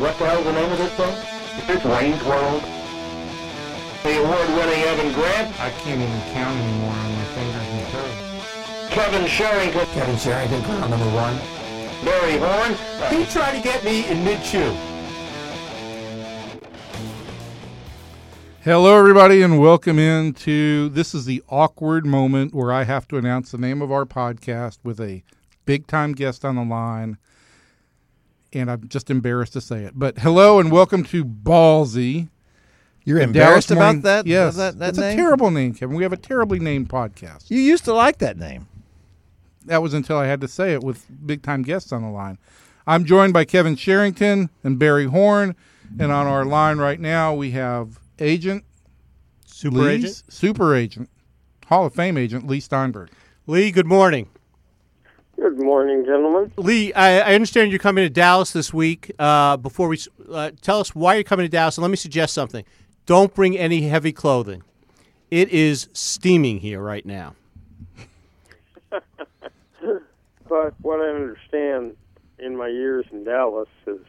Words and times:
What 0.00 0.16
the 0.16 0.24
hell's 0.24 0.44
the 0.46 0.52
name 0.52 0.72
of 0.72 0.78
this 0.78 0.94
thing? 0.94 1.14
It's 1.68 1.84
Wayne's 1.84 2.24
World. 2.24 2.62
The 4.02 4.16
award-winning 4.24 4.82
Evan 4.84 5.12
Grant, 5.12 5.60
I 5.60 5.68
can't 5.68 6.00
even 6.00 6.20
count 6.32 6.58
anymore 6.58 6.90
on 6.90 7.12
my 7.12 7.24
fingers 7.36 7.68
and 7.68 7.86
toes. 7.92 8.94
Kevin 8.94 9.28
Sherrington, 9.28 9.84
Kevin 9.92 10.16
Sherrington, 10.16 10.62
ground 10.64 10.90
number 10.90 11.04
one. 11.14 11.36
Barry 12.02 12.38
Horn, 12.38 12.72
He 13.14 13.30
tried 13.30 13.58
to 13.58 13.62
get 13.62 13.84
me 13.84 14.08
in 14.08 14.24
mid-chew. 14.24 14.74
Hello, 18.62 18.98
everybody, 18.98 19.42
and 19.42 19.60
welcome 19.60 19.98
into 19.98 20.88
this 20.88 21.14
is 21.14 21.26
the 21.26 21.42
awkward 21.50 22.06
moment 22.06 22.54
where 22.54 22.72
I 22.72 22.84
have 22.84 23.06
to 23.08 23.18
announce 23.18 23.50
the 23.50 23.58
name 23.58 23.82
of 23.82 23.92
our 23.92 24.06
podcast 24.06 24.78
with 24.82 24.98
a 24.98 25.22
big 25.66 25.86
time 25.86 26.14
guest 26.14 26.42
on 26.42 26.56
the 26.56 26.64
line, 26.64 27.18
and 28.52 28.70
I'm 28.70 28.88
just 28.88 29.10
embarrassed 29.10 29.52
to 29.54 29.60
say 29.60 29.84
it. 29.84 29.92
But 29.98 30.18
hello 30.18 30.58
and 30.58 30.70
welcome 30.70 31.04
to 31.04 31.24
Ballzy. 31.24 32.28
You're 33.04 33.18
the 33.18 33.24
embarrassed 33.24 33.68
Dallas 33.68 33.78
about 33.78 33.84
Morning- 33.86 34.02
that? 34.02 34.26
Yes, 34.26 34.56
that, 34.56 34.72
that 34.72 34.78
that's 34.78 34.98
name? 34.98 35.12
a 35.18 35.22
terrible 35.22 35.50
name, 35.50 35.74
Kevin. 35.74 35.96
We 35.96 36.02
have 36.02 36.12
a 36.12 36.16
terribly 36.18 36.58
named 36.58 36.88
podcast. 36.88 37.50
You 37.50 37.60
used 37.60 37.84
to 37.84 37.94
like 37.94 38.18
that 38.18 38.36
name. 38.38 38.66
That 39.66 39.82
was 39.82 39.94
until 39.94 40.16
I 40.16 40.26
had 40.26 40.40
to 40.42 40.48
say 40.48 40.72
it 40.72 40.82
with 40.82 41.06
big 41.26 41.42
time 41.42 41.62
guests 41.62 41.92
on 41.92 42.02
the 42.02 42.08
line. 42.10 42.38
I'm 42.86 43.04
joined 43.04 43.32
by 43.32 43.44
Kevin 43.44 43.76
Sherrington 43.76 44.50
and 44.64 44.78
Barry 44.78 45.06
Horn, 45.06 45.54
and 45.98 46.10
on 46.10 46.26
our 46.26 46.44
line 46.44 46.78
right 46.78 46.98
now 46.98 47.34
we 47.34 47.52
have 47.52 47.98
agent 48.18 48.64
Super 49.46 49.76
Leigh- 49.78 49.94
agent 49.96 50.22
super 50.28 50.74
agent, 50.74 51.08
Hall 51.66 51.86
of 51.86 51.94
Fame 51.94 52.16
agent 52.16 52.46
Leigh 52.46 52.60
Steinberg. 52.60 53.10
Leigh. 53.46 53.70
Good 53.70 53.86
morning, 53.86 54.28
Good 55.40 55.58
morning, 55.58 56.04
gentlemen. 56.04 56.52
Leigh. 56.58 56.92
I, 56.92 57.20
I 57.20 57.34
understand 57.34 57.70
you're 57.70 57.78
coming 57.78 58.04
to 58.04 58.10
Dallas 58.10 58.52
this 58.52 58.74
week. 58.74 59.10
Uh, 59.18 59.56
before 59.56 59.88
we 59.88 59.98
uh, 60.30 60.50
tell 60.60 60.80
us 60.80 60.94
why 60.94 61.14
you're 61.14 61.24
coming 61.24 61.44
to 61.44 61.50
Dallas, 61.50 61.78
and 61.78 61.82
let 61.82 61.90
me 61.90 61.96
suggest 61.96 62.34
something. 62.34 62.62
Don't 63.06 63.34
bring 63.34 63.56
any 63.56 63.88
heavy 63.88 64.12
clothing. 64.12 64.62
It 65.30 65.48
is 65.48 65.88
steaming 65.94 66.58
here 66.58 66.80
right 66.80 67.06
now. 67.06 67.34
But 70.50 70.74
what 70.82 71.00
I 71.00 71.08
understand 71.10 71.96
in 72.40 72.56
my 72.56 72.66
years 72.66 73.06
in 73.12 73.22
Dallas 73.22 73.68
is 73.86 74.00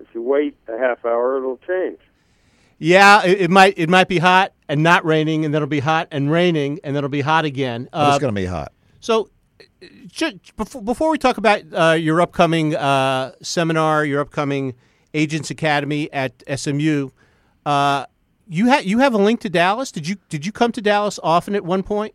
if 0.00 0.06
you 0.14 0.22
wait 0.22 0.56
a 0.66 0.78
half 0.78 1.04
hour, 1.04 1.36
it'll 1.36 1.58
change. 1.58 1.98
Yeah, 2.78 3.22
it, 3.22 3.42
it 3.42 3.50
might 3.50 3.74
it 3.76 3.90
might 3.90 4.08
be 4.08 4.18
hot 4.18 4.54
and 4.66 4.82
not 4.82 5.04
raining, 5.04 5.44
and 5.44 5.52
then 5.52 5.58
it'll 5.58 5.68
be 5.68 5.80
hot 5.80 6.08
and 6.10 6.30
raining, 6.30 6.80
and 6.82 6.96
then 6.96 7.04
it'll 7.04 7.10
be 7.10 7.20
hot 7.20 7.44
again. 7.44 7.90
Uh, 7.92 8.12
it's 8.12 8.20
going 8.20 8.34
to 8.34 8.40
be 8.40 8.46
hot. 8.46 8.72
So, 9.00 9.28
uh, 9.60 9.86
ju- 10.06 10.38
before, 10.56 10.82
before 10.82 11.10
we 11.10 11.18
talk 11.18 11.38
about 11.38 11.62
uh, 11.72 11.92
your 11.92 12.20
upcoming 12.20 12.74
uh, 12.74 13.32
seminar, 13.42 14.04
your 14.04 14.20
upcoming 14.20 14.74
Agents 15.12 15.50
Academy 15.50 16.12
at 16.12 16.42
SMU, 16.58 17.10
uh, 17.66 18.06
you 18.48 18.66
have 18.66 18.84
you 18.84 18.98
have 18.98 19.14
a 19.14 19.18
link 19.18 19.40
to 19.40 19.48
Dallas. 19.48 19.90
Did 19.90 20.08
you 20.08 20.16
did 20.28 20.44
you 20.44 20.52
come 20.52 20.72
to 20.72 20.82
Dallas 20.82 21.18
often 21.22 21.54
at 21.54 21.64
one 21.64 21.82
point? 21.82 22.14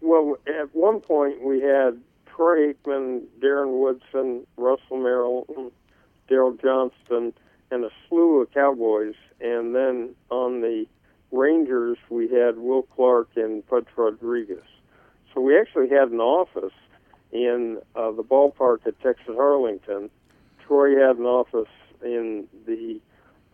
Well, 0.00 0.36
at 0.46 0.74
one 0.74 1.00
point 1.00 1.42
we 1.42 1.60
had 1.60 2.00
Troy 2.26 2.72
Aikman, 2.72 3.22
Darren 3.40 3.80
Woodson, 3.80 4.46
Russell 4.56 4.98
Maryland, 4.98 5.72
Daryl 6.30 6.60
Johnston, 6.60 7.32
and 7.70 7.84
a 7.84 7.90
slew 8.08 8.42
of 8.42 8.52
Cowboys. 8.52 9.14
And 9.40 9.74
then 9.74 10.14
on 10.30 10.60
the 10.60 10.86
Rangers, 11.32 11.98
we 12.08 12.28
had 12.28 12.58
Will 12.58 12.82
Clark 12.82 13.30
and 13.36 13.66
Pudge 13.66 13.86
Rodriguez. 13.96 14.62
So 15.34 15.40
we 15.40 15.58
actually 15.58 15.88
had 15.88 16.10
an 16.10 16.20
office 16.20 16.72
in 17.32 17.78
uh, 17.94 18.10
the 18.12 18.22
ballpark 18.22 18.86
at 18.86 19.00
Texas 19.02 19.34
Arlington. 19.38 20.10
Troy 20.66 20.98
had 20.98 21.16
an 21.16 21.26
office 21.26 21.68
in 22.02 22.46
the 22.66 23.00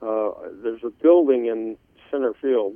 uh, 0.03 0.33
there's 0.63 0.85
a 0.85 0.91
building 0.91 1.47
in 1.47 1.77
center 2.11 2.35
field, 2.35 2.75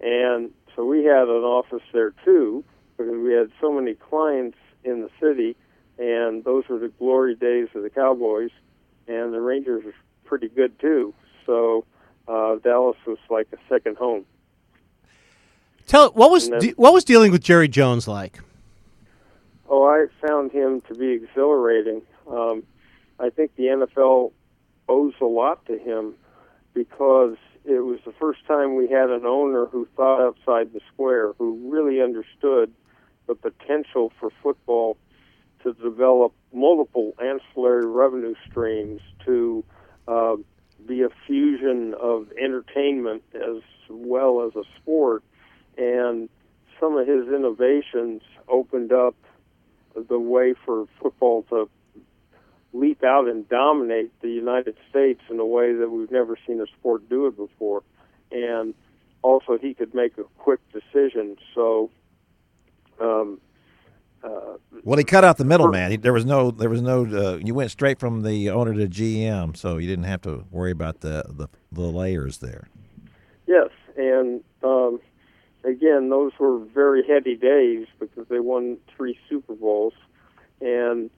and 0.00 0.50
so 0.74 0.84
we 0.84 1.04
had 1.04 1.22
an 1.22 1.44
office 1.44 1.82
there 1.92 2.12
too 2.24 2.62
because 2.96 3.14
we 3.16 3.32
had 3.32 3.50
so 3.60 3.72
many 3.72 3.94
clients 3.94 4.58
in 4.84 5.00
the 5.00 5.10
city, 5.20 5.56
and 5.98 6.44
those 6.44 6.64
were 6.68 6.78
the 6.78 6.88
glory 6.88 7.34
days 7.34 7.68
of 7.74 7.82
the 7.82 7.90
Cowboys, 7.90 8.50
and 9.08 9.32
the 9.32 9.40
Rangers 9.40 9.84
were 9.84 9.94
pretty 10.24 10.48
good 10.48 10.78
too. 10.78 11.14
So 11.46 11.84
uh, 12.28 12.56
Dallas 12.56 12.96
was 13.06 13.18
like 13.30 13.48
a 13.52 13.58
second 13.68 13.96
home. 13.96 14.26
Tell 15.86 16.10
what 16.10 16.30
was 16.30 16.48
then- 16.48 16.60
de- 16.60 16.72
what 16.72 16.92
was 16.92 17.04
dealing 17.04 17.32
with 17.32 17.42
Jerry 17.42 17.68
Jones 17.68 18.06
like? 18.08 18.40
Oh, 19.68 19.84
I 19.84 20.06
found 20.26 20.52
him 20.52 20.80
to 20.82 20.94
be 20.94 21.08
exhilarating. 21.10 22.02
Um, 22.30 22.62
I 23.18 23.30
think 23.30 23.56
the 23.56 23.64
NFL 23.64 24.32
owes 24.88 25.14
a 25.20 25.24
lot 25.24 25.64
to 25.66 25.78
him 25.78 26.14
because 26.74 27.36
it 27.64 27.80
was 27.80 27.98
the 28.04 28.12
first 28.12 28.44
time 28.46 28.76
we 28.76 28.88
had 28.88 29.10
an 29.10 29.26
owner 29.26 29.66
who 29.66 29.88
thought 29.96 30.20
outside 30.24 30.72
the 30.72 30.80
square, 30.92 31.32
who 31.38 31.58
really 31.68 32.00
understood 32.00 32.72
the 33.26 33.34
potential 33.34 34.12
for 34.20 34.30
football 34.42 34.96
to 35.64 35.72
develop 35.74 36.32
multiple 36.52 37.14
ancillary 37.20 37.86
revenue 37.86 38.34
streams 38.48 39.00
to 39.24 39.64
uh, 40.06 40.36
be 40.86 41.02
a 41.02 41.08
fusion 41.26 41.94
of 41.94 42.28
entertainment 42.40 43.22
as 43.34 43.62
well 43.88 44.42
as 44.46 44.54
a 44.54 44.62
sport. 44.76 45.24
And 45.76 46.28
some 46.80 46.96
of 46.96 47.06
his 47.06 47.28
innovations 47.28 48.22
opened 48.48 48.92
up 48.92 49.14
the 50.08 50.18
way 50.18 50.54
for 50.64 50.86
football 51.00 51.42
to 51.50 51.68
leap 52.72 53.02
out 53.02 53.28
and 53.28 53.48
dominate 53.48 54.12
the 54.20 54.28
United 54.28 54.76
States 54.90 55.20
in 55.30 55.38
a 55.38 55.46
way 55.46 55.72
that 55.72 55.90
we've 55.90 56.10
never 56.10 56.36
seen 56.46 56.60
a 56.60 56.66
sport 56.66 57.08
do 57.08 57.26
it 57.26 57.36
before. 57.36 57.82
And 58.30 58.74
also, 59.22 59.58
he 59.58 59.74
could 59.74 59.94
make 59.94 60.18
a 60.18 60.24
quick 60.38 60.60
decision. 60.72 61.36
So, 61.54 61.90
um, 63.00 63.40
uh, 64.22 64.56
Well, 64.84 64.98
he 64.98 65.04
cut 65.04 65.24
out 65.24 65.38
the 65.38 65.44
middleman. 65.44 65.90
He, 65.90 65.96
there 65.96 66.12
was 66.12 66.24
no, 66.24 66.50
there 66.50 66.68
was 66.68 66.82
no. 66.82 67.06
Uh, 67.06 67.36
you 67.38 67.54
went 67.54 67.70
straight 67.70 67.98
from 67.98 68.22
the 68.22 68.50
owner 68.50 68.74
to 68.74 68.86
GM, 68.86 69.56
so 69.56 69.78
you 69.78 69.86
didn't 69.86 70.04
have 70.04 70.20
to 70.22 70.44
worry 70.50 70.70
about 70.70 71.00
the 71.00 71.24
the, 71.28 71.48
the 71.72 71.80
layers 71.82 72.38
there. 72.38 72.68
yes, 73.46 73.70
and 73.96 74.42
um, 74.62 75.00
again, 75.66 76.08
those 76.08 76.32
were 76.38 76.58
very 76.58 77.06
heady 77.06 77.36
days 77.36 77.86
because 77.98 78.26
they 78.28 78.40
won 78.40 78.78
three 78.96 79.18
Super 79.28 79.54
Bowls, 79.54 79.94
and 80.60 81.10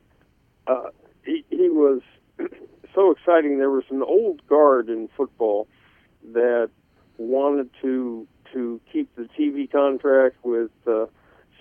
uh, 0.67 0.89
he, 1.25 1.45
he 1.51 1.69
was 1.69 2.01
so 2.95 3.11
exciting. 3.11 3.59
There 3.59 3.71
was 3.71 3.85
an 3.91 4.03
old 4.03 4.47
guard 4.47 4.89
in 4.89 5.09
football 5.17 5.69
that 6.33 6.71
wanted 7.19 7.71
to 7.83 8.27
to 8.53 8.81
keep 8.91 9.15
the 9.17 9.29
TV 9.39 9.71
contract 9.71 10.37
with 10.43 10.71
uh, 10.87 11.05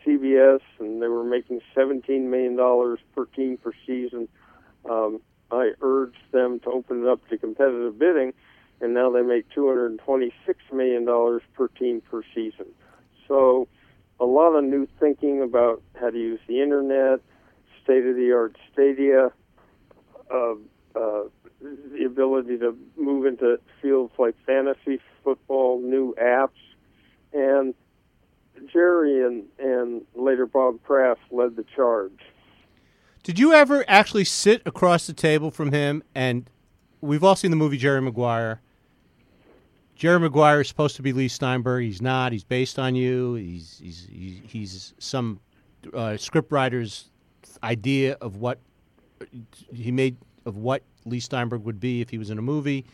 CBS, 0.06 0.62
and 0.80 1.02
they 1.02 1.08
were 1.08 1.24
making 1.24 1.62
seventeen 1.76 2.30
million 2.30 2.56
dollars 2.56 3.00
per 3.16 3.26
team 3.26 3.58
per 3.58 3.74
season. 3.86 4.28
Um, 4.90 5.20
I 5.52 5.72
urged 5.82 6.32
them 6.32 6.60
to 6.62 6.70
open 6.70 7.04
it 7.04 7.10
up 7.10 7.28
to 7.30 7.38
competitive 7.38 7.98
bidding, 8.00 8.34
and 8.82 8.94
now 8.94 9.10
they 9.10 9.22
make 9.22 9.50
two 9.50 9.68
hundred 9.68 9.88
and 9.88 10.00
twenty-six 10.00 10.60
million 10.72 11.06
dollars 11.06 11.42
per 11.54 11.68
team 11.68 12.02
per 12.02 12.22
season. 12.34 12.68
So, 13.28 13.68
a 14.20 14.26
lot 14.26 14.54
of 14.54 14.64
new 14.64 14.88
thinking 15.00 15.42
about 15.42 15.82
how 16.00 16.10
to 16.10 16.18
use 16.18 16.40
the 16.48 16.62
internet, 16.62 17.20
state-of-the-art 17.84 18.56
stadia, 18.72 19.32
uh, 20.34 20.54
uh, 20.96 21.24
the 21.60 22.04
ability 22.06 22.58
to 22.60 22.78
move 22.96 23.26
into 23.26 23.60
fields 23.82 24.14
like 24.18 24.36
fantasy 24.46 25.00
football, 25.24 25.82
new 25.82 26.16
apps, 26.22 26.50
and 27.34 27.74
Jerry 28.72 29.26
and, 29.26 29.44
and 29.60 30.04
later 30.16 30.46
Bob 30.46 30.82
Kraft 30.84 31.22
led 31.32 31.56
the 31.56 31.66
charge. 31.76 32.20
Did 33.24 33.40
you 33.40 33.54
ever 33.54 33.84
actually 33.88 34.26
sit 34.26 34.62
across 34.66 35.06
the 35.06 35.14
table 35.14 35.52
from 35.52 35.72
him? 35.72 36.02
And 36.16 36.50
we've 37.02 37.24
all 37.24 37.36
seen 37.36 37.52
the 37.52 37.58
movie 37.58 37.78
Jerry 37.78 38.02
Maguire. 38.02 38.62
Jerry 39.98 40.20
Maguire 40.20 40.62
is 40.62 40.68
supposed 40.68 40.96
to 40.98 41.02
be 41.02 41.12
Leigh 41.12 41.28
Steinberg. 41.28 41.84
He's 41.84 42.02
not. 42.04 42.32
He's 42.32 42.44
based 42.44 42.78
on 42.78 42.94
you. 42.96 43.34
He's 43.34 43.80
he's 43.84 44.08
he's, 44.12 44.42
he's 44.46 44.94
some 45.00 45.40
uh, 45.94 46.16
script 46.18 46.52
writer's 46.52 47.10
idea 47.64 48.16
of 48.22 48.36
what 48.36 48.60
he 49.74 49.92
made 49.92 50.16
of 50.46 50.58
what 50.58 50.84
Leigh 51.06 51.20
Steinberg 51.20 51.64
would 51.64 51.80
be 51.80 52.02
if 52.02 52.10
he 52.12 52.20
was 52.20 52.30
in 52.30 52.38
a 52.38 52.42
movie. 52.44 52.86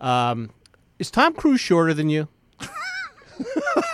Um, 0.00 0.50
is 0.98 1.10
Tom 1.12 1.32
Cruise 1.34 1.60
shorter 1.60 1.94
than 1.94 2.08
you? 2.10 2.26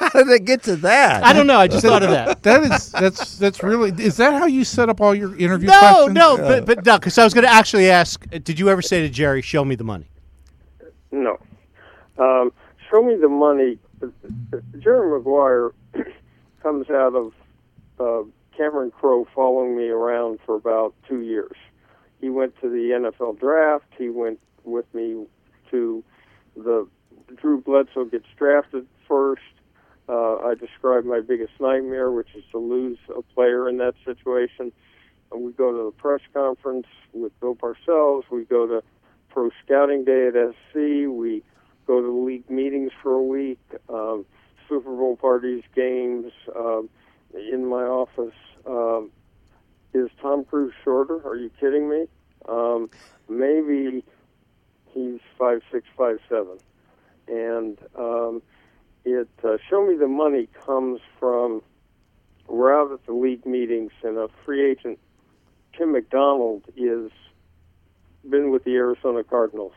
How 0.00 0.08
did 0.10 0.28
it 0.28 0.44
get 0.44 0.62
to 0.64 0.76
that? 0.76 1.22
I 1.22 1.32
don't 1.32 1.46
know. 1.46 1.58
I 1.58 1.68
just 1.68 1.84
thought 1.84 2.02
of 2.02 2.10
that. 2.10 2.42
That 2.42 2.62
is 2.64 2.90
that's 2.92 3.36
that's 3.38 3.62
really 3.62 3.90
is 4.02 4.16
that 4.16 4.32
how 4.32 4.46
you 4.46 4.64
set 4.64 4.88
up 4.88 5.00
all 5.02 5.14
your 5.14 5.36
interview 5.36 5.68
No, 5.68 5.78
questions? 5.78 6.14
no, 6.14 6.36
but 6.38 6.64
but 6.64 6.84
no, 6.86 6.98
because 6.98 7.18
I 7.18 7.24
was 7.24 7.34
going 7.34 7.44
to 7.44 7.52
actually 7.52 7.90
ask. 7.90 8.24
uh, 8.32 8.38
Did 8.42 8.58
you 8.58 8.70
ever 8.70 8.80
say 8.80 9.00
to 9.02 9.08
Jerry, 9.10 9.42
"Show 9.42 9.64
me 9.66 9.74
the 9.74 9.84
money"? 9.84 10.06
No. 11.12 11.38
Um, 12.18 12.52
show 12.90 13.02
me 13.02 13.16
the 13.16 13.28
money. 13.28 13.78
Jerry 14.78 15.10
Maguire 15.10 15.72
comes 16.62 16.90
out 16.90 17.14
of 17.14 17.32
uh, 18.00 18.28
Cameron 18.56 18.90
Crowe 18.90 19.26
following 19.34 19.76
me 19.76 19.88
around 19.88 20.40
for 20.44 20.56
about 20.56 20.94
two 21.08 21.20
years. 21.20 21.56
he 22.20 22.28
went 22.28 22.54
to 22.60 22.68
the 22.68 22.90
NFL 23.10 23.38
draft. 23.38 23.86
He 23.96 24.08
went 24.08 24.40
with 24.64 24.92
me 24.94 25.26
to 25.70 26.04
the 26.56 26.86
Drew 27.36 27.60
Bledsoe 27.60 28.04
gets 28.06 28.26
drafted 28.36 28.86
first. 29.06 29.42
Uh, 30.08 30.36
I 30.36 30.54
describe 30.54 31.04
my 31.04 31.20
biggest 31.20 31.52
nightmare, 31.60 32.10
which 32.10 32.28
is 32.34 32.42
to 32.52 32.58
lose 32.58 32.98
a 33.14 33.22
player 33.34 33.68
in 33.68 33.76
that 33.78 33.94
situation. 34.04 34.72
And 35.30 35.42
we 35.42 35.52
go 35.52 35.70
to 35.70 35.84
the 35.84 35.90
press 35.90 36.20
conference 36.32 36.86
with 37.12 37.38
Bill 37.40 37.54
Parcells. 37.54 38.22
We 38.30 38.44
go 38.44 38.66
to 38.66 38.82
pro 39.28 39.50
scouting 39.64 40.04
day 40.04 40.28
at 40.28 40.34
SC. 40.34 41.06
We 41.08 41.42
go 41.88 42.00
to 42.02 42.24
league 42.24 42.48
meetings 42.50 42.92
for 43.02 43.12
a 43.14 43.22
week, 43.22 43.58
um, 43.88 44.24
Super 44.68 44.94
Bowl 44.94 45.16
parties, 45.16 45.64
games. 45.74 46.30
Um, 46.54 46.88
in 47.34 47.66
my 47.66 47.82
office, 47.82 48.34
um, 48.66 49.10
is 49.94 50.10
Tom 50.20 50.44
Cruise 50.44 50.74
shorter? 50.84 51.26
Are 51.26 51.36
you 51.36 51.50
kidding 51.58 51.88
me? 51.88 52.06
Um, 52.48 52.90
maybe 53.28 54.04
he's 54.92 55.20
five 55.38 55.62
six, 55.72 55.86
five 55.96 56.18
seven, 56.28 56.58
and 57.26 57.78
um, 57.98 58.42
it 59.04 59.28
uh, 59.42 59.56
show 59.68 59.86
me 59.86 59.96
the 59.96 60.06
money 60.06 60.48
comes 60.64 61.00
from. 61.18 61.62
We're 62.46 62.74
out 62.74 62.92
at 62.92 63.04
the 63.04 63.12
league 63.12 63.44
meetings, 63.44 63.92
and 64.02 64.16
a 64.16 64.28
free 64.44 64.70
agent, 64.70 64.98
Tim 65.76 65.92
McDonald, 65.92 66.62
is 66.76 67.10
been 68.28 68.50
with 68.50 68.64
the 68.64 68.74
Arizona 68.74 69.22
Cardinals. 69.22 69.74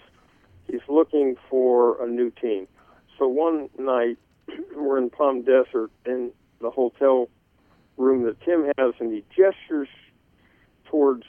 He's 0.68 0.82
looking 0.88 1.36
for 1.50 2.04
a 2.04 2.08
new 2.08 2.32
team. 2.32 2.68
So 3.18 3.28
one 3.28 3.70
night, 3.78 4.18
we're 4.76 4.98
in 4.98 5.10
Palm 5.10 5.42
Desert 5.42 5.92
in 6.06 6.32
the 6.62 6.70
hotel 6.70 7.30
room 7.98 8.24
that 8.24 8.40
Tim 8.42 8.72
has, 8.78 8.94
and 9.00 9.14
he 9.14 9.24
gestures 9.30 9.90
towards 10.86 11.24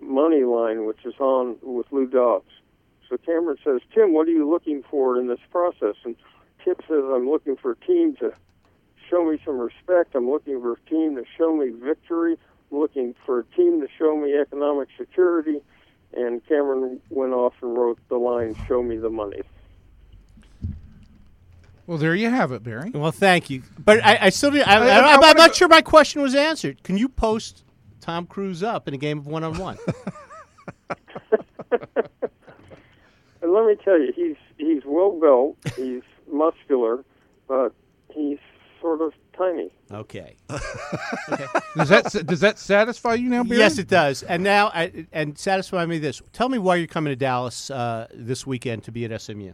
money 0.00 0.44
line, 0.44 0.86
which 0.86 1.04
is 1.04 1.14
on 1.20 1.56
with 1.62 1.86
Lou 1.90 2.06
Dobbs. 2.06 2.50
So 3.08 3.16
Cameron 3.18 3.58
says, 3.62 3.80
Tim, 3.94 4.14
what 4.14 4.26
are 4.26 4.30
you 4.30 4.48
looking 4.48 4.82
for 4.90 5.18
in 5.18 5.28
this 5.28 5.40
process? 5.50 5.96
And 6.04 6.16
Tim 6.64 6.76
says, 6.88 7.04
I'm 7.12 7.28
looking 7.28 7.56
for 7.56 7.72
a 7.72 7.76
team 7.76 8.16
to 8.16 8.32
show 9.10 9.30
me 9.30 9.38
some 9.44 9.58
respect. 9.58 10.14
I'm 10.14 10.30
looking 10.30 10.60
for 10.60 10.72
a 10.72 10.90
team 10.90 11.16
to 11.16 11.24
show 11.36 11.54
me 11.54 11.70
victory. 11.70 12.38
I'm 12.70 12.78
looking 12.78 13.14
for 13.26 13.40
a 13.40 13.44
team 13.56 13.80
to 13.80 13.88
show 13.98 14.16
me 14.16 14.34
economic 14.34 14.88
security. 14.98 15.60
And 16.14 16.46
Cameron 16.46 17.00
went 17.10 17.32
off 17.32 17.54
and 17.62 17.76
wrote 17.76 17.98
the 18.08 18.16
line, 18.16 18.54
Show 18.68 18.82
me 18.82 18.96
the 18.96 19.10
money. 19.10 19.40
Well, 21.86 21.98
there 21.98 22.14
you 22.14 22.30
have 22.30 22.52
it, 22.52 22.62
Barry. 22.62 22.90
Well, 22.90 23.10
thank 23.12 23.50
you. 23.50 23.62
But 23.78 24.04
I, 24.04 24.18
I 24.26 24.28
still 24.30 24.50
did, 24.50 24.62
I, 24.62 24.74
I- 24.76 24.98
I, 24.98 25.14
I 25.16 25.30
am 25.30 25.36
not 25.36 25.54
sure 25.54 25.68
my 25.68 25.82
question 25.82 26.22
was 26.22 26.34
answered. 26.34 26.82
Can 26.82 26.96
you 26.96 27.08
post 27.08 27.64
Tom 28.00 28.26
Cruise 28.26 28.62
up 28.62 28.86
in 28.88 28.94
a 28.94 28.98
game 28.98 29.18
of 29.18 29.26
one 29.26 29.42
on 29.44 29.58
one? 29.58 29.78
And 33.42 33.52
let 33.52 33.66
me 33.66 33.74
tell 33.84 33.98
you, 33.98 34.12
he's 34.14 34.36
he's 34.56 34.82
well 34.86 35.18
built, 35.18 35.56
he's 35.76 36.02
muscular, 36.30 37.04
but 37.48 37.72
he's 38.14 38.38
sort 38.80 39.00
of 39.00 39.12
tiny. 39.36 39.70
Okay. 39.90 40.36
Does 41.76 41.88
that 41.88 42.24
does 42.26 42.40
that 42.40 42.58
satisfy 42.58 43.14
you 43.14 43.28
now, 43.28 43.42
Barry? 43.42 43.58
Yes, 43.58 43.78
it 43.78 43.88
does. 43.88 44.22
And 44.22 44.42
now, 44.42 44.68
I, 44.68 45.06
and 45.12 45.38
satisfy 45.38 45.86
me 45.86 45.98
this. 45.98 46.20
Tell 46.32 46.48
me 46.48 46.58
why 46.58 46.76
you're 46.76 46.86
coming 46.86 47.10
to 47.10 47.16
Dallas 47.16 47.70
uh, 47.70 48.08
this 48.12 48.46
weekend 48.46 48.84
to 48.84 48.92
be 48.92 49.04
at 49.04 49.20
SMU. 49.20 49.52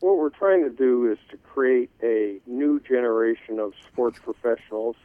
What 0.00 0.18
we're 0.18 0.30
trying 0.30 0.64
to 0.64 0.70
do 0.70 1.10
is 1.10 1.18
to 1.30 1.36
create 1.36 1.90
a 2.02 2.40
new 2.46 2.80
generation 2.80 3.58
of 3.58 3.72
sports 3.86 4.18
professionals, 4.22 4.96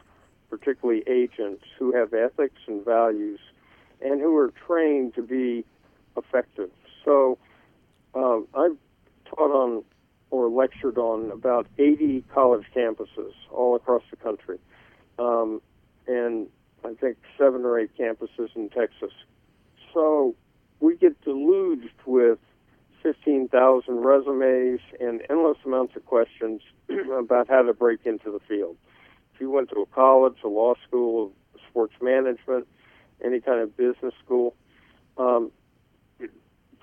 particularly 0.50 1.04
agents, 1.06 1.64
who 1.78 1.92
have 1.92 2.12
ethics 2.14 2.60
and 2.66 2.84
values 2.84 3.40
and 4.00 4.20
who 4.20 4.36
are 4.36 4.52
trained 4.66 5.14
to 5.14 5.22
be 5.22 5.64
effective. 6.16 6.70
So 7.04 7.38
um, 8.14 8.46
I've 8.54 8.76
taught 9.26 9.50
on 9.50 9.84
or 10.30 10.48
lectured 10.48 10.98
on 10.98 11.30
about 11.30 11.66
80 11.78 12.24
college 12.32 12.66
campuses 12.74 13.32
all 13.50 13.74
across 13.76 14.02
the 14.10 14.16
country, 14.16 14.58
um, 15.18 15.60
and 16.06 16.48
I 16.84 16.94
think 16.94 17.16
seven 17.36 17.64
or 17.64 17.78
eight 17.78 17.90
campuses 17.98 18.54
in 18.54 18.68
Texas. 18.70 19.12
So 19.92 20.34
we 20.80 20.96
get 20.96 21.20
deluged 21.22 21.94
with 22.06 22.38
15,000 23.02 23.94
resumes 23.96 24.80
and 25.00 25.22
endless 25.30 25.58
amounts 25.64 25.96
of 25.96 26.04
questions 26.06 26.62
about 27.18 27.48
how 27.48 27.62
to 27.62 27.72
break 27.72 28.00
into 28.04 28.30
the 28.30 28.40
field. 28.48 28.76
If 29.34 29.40
you 29.40 29.50
went 29.50 29.70
to 29.70 29.82
a 29.82 29.86
college, 29.86 30.36
a 30.44 30.48
law 30.48 30.74
school, 30.86 31.32
sports 31.68 31.94
management, 32.00 32.66
any 33.24 33.40
kind 33.40 33.60
of 33.60 33.76
business 33.76 34.14
school, 34.24 34.54
um, 35.16 35.50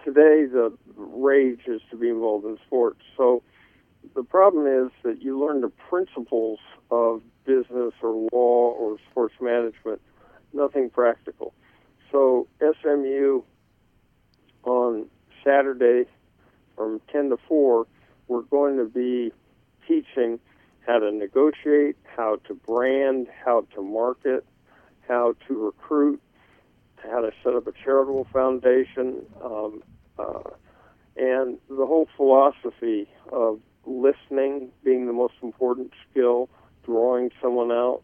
today 0.05 0.45
the 0.45 0.71
rage 0.95 1.61
is 1.67 1.81
to 1.89 1.97
be 1.97 2.09
involved 2.09 2.45
in 2.45 2.57
sports. 2.65 3.01
So 3.17 3.41
the 4.13 4.23
problem 4.23 4.67
is 4.67 4.91
that 5.03 5.21
you 5.21 5.37
learn 5.37 5.61
the 5.61 5.71
principles 5.89 6.59
of 6.91 7.21
business 7.45 7.93
or 8.01 8.27
law 8.31 8.71
or 8.71 8.97
sports 9.09 9.33
management, 9.41 9.99
nothing 10.53 10.89
practical. 10.91 11.53
So 12.11 12.47
SMU 12.59 13.41
on 14.63 15.07
Saturday 15.43 16.05
from 16.75 17.01
10 17.11 17.29
to 17.29 17.37
4, 17.47 17.87
we're 18.27 18.41
going 18.41 18.77
to 18.77 18.85
be 18.85 19.33
teaching 19.87 20.39
how 20.85 20.99
to 20.99 21.11
negotiate, 21.11 21.95
how 22.15 22.37
to 22.47 22.53
brand, 22.53 23.27
how 23.43 23.65
to 23.73 23.81
market, 23.81 24.45
how 25.07 25.35
to 25.47 25.65
recruit, 25.65 26.21
how 26.97 27.21
to 27.21 27.31
set 27.43 27.55
up 27.55 27.67
a 27.67 27.71
charitable 27.83 28.27
foundation, 28.31 29.25
um, 29.43 29.81
uh, 30.17 30.49
and 31.17 31.57
the 31.69 31.85
whole 31.85 32.07
philosophy 32.17 33.07
of 33.31 33.59
listening 33.85 34.71
being 34.83 35.05
the 35.05 35.13
most 35.13 35.35
important 35.41 35.91
skill, 36.09 36.49
drawing 36.83 37.31
someone 37.41 37.71
out, 37.71 38.01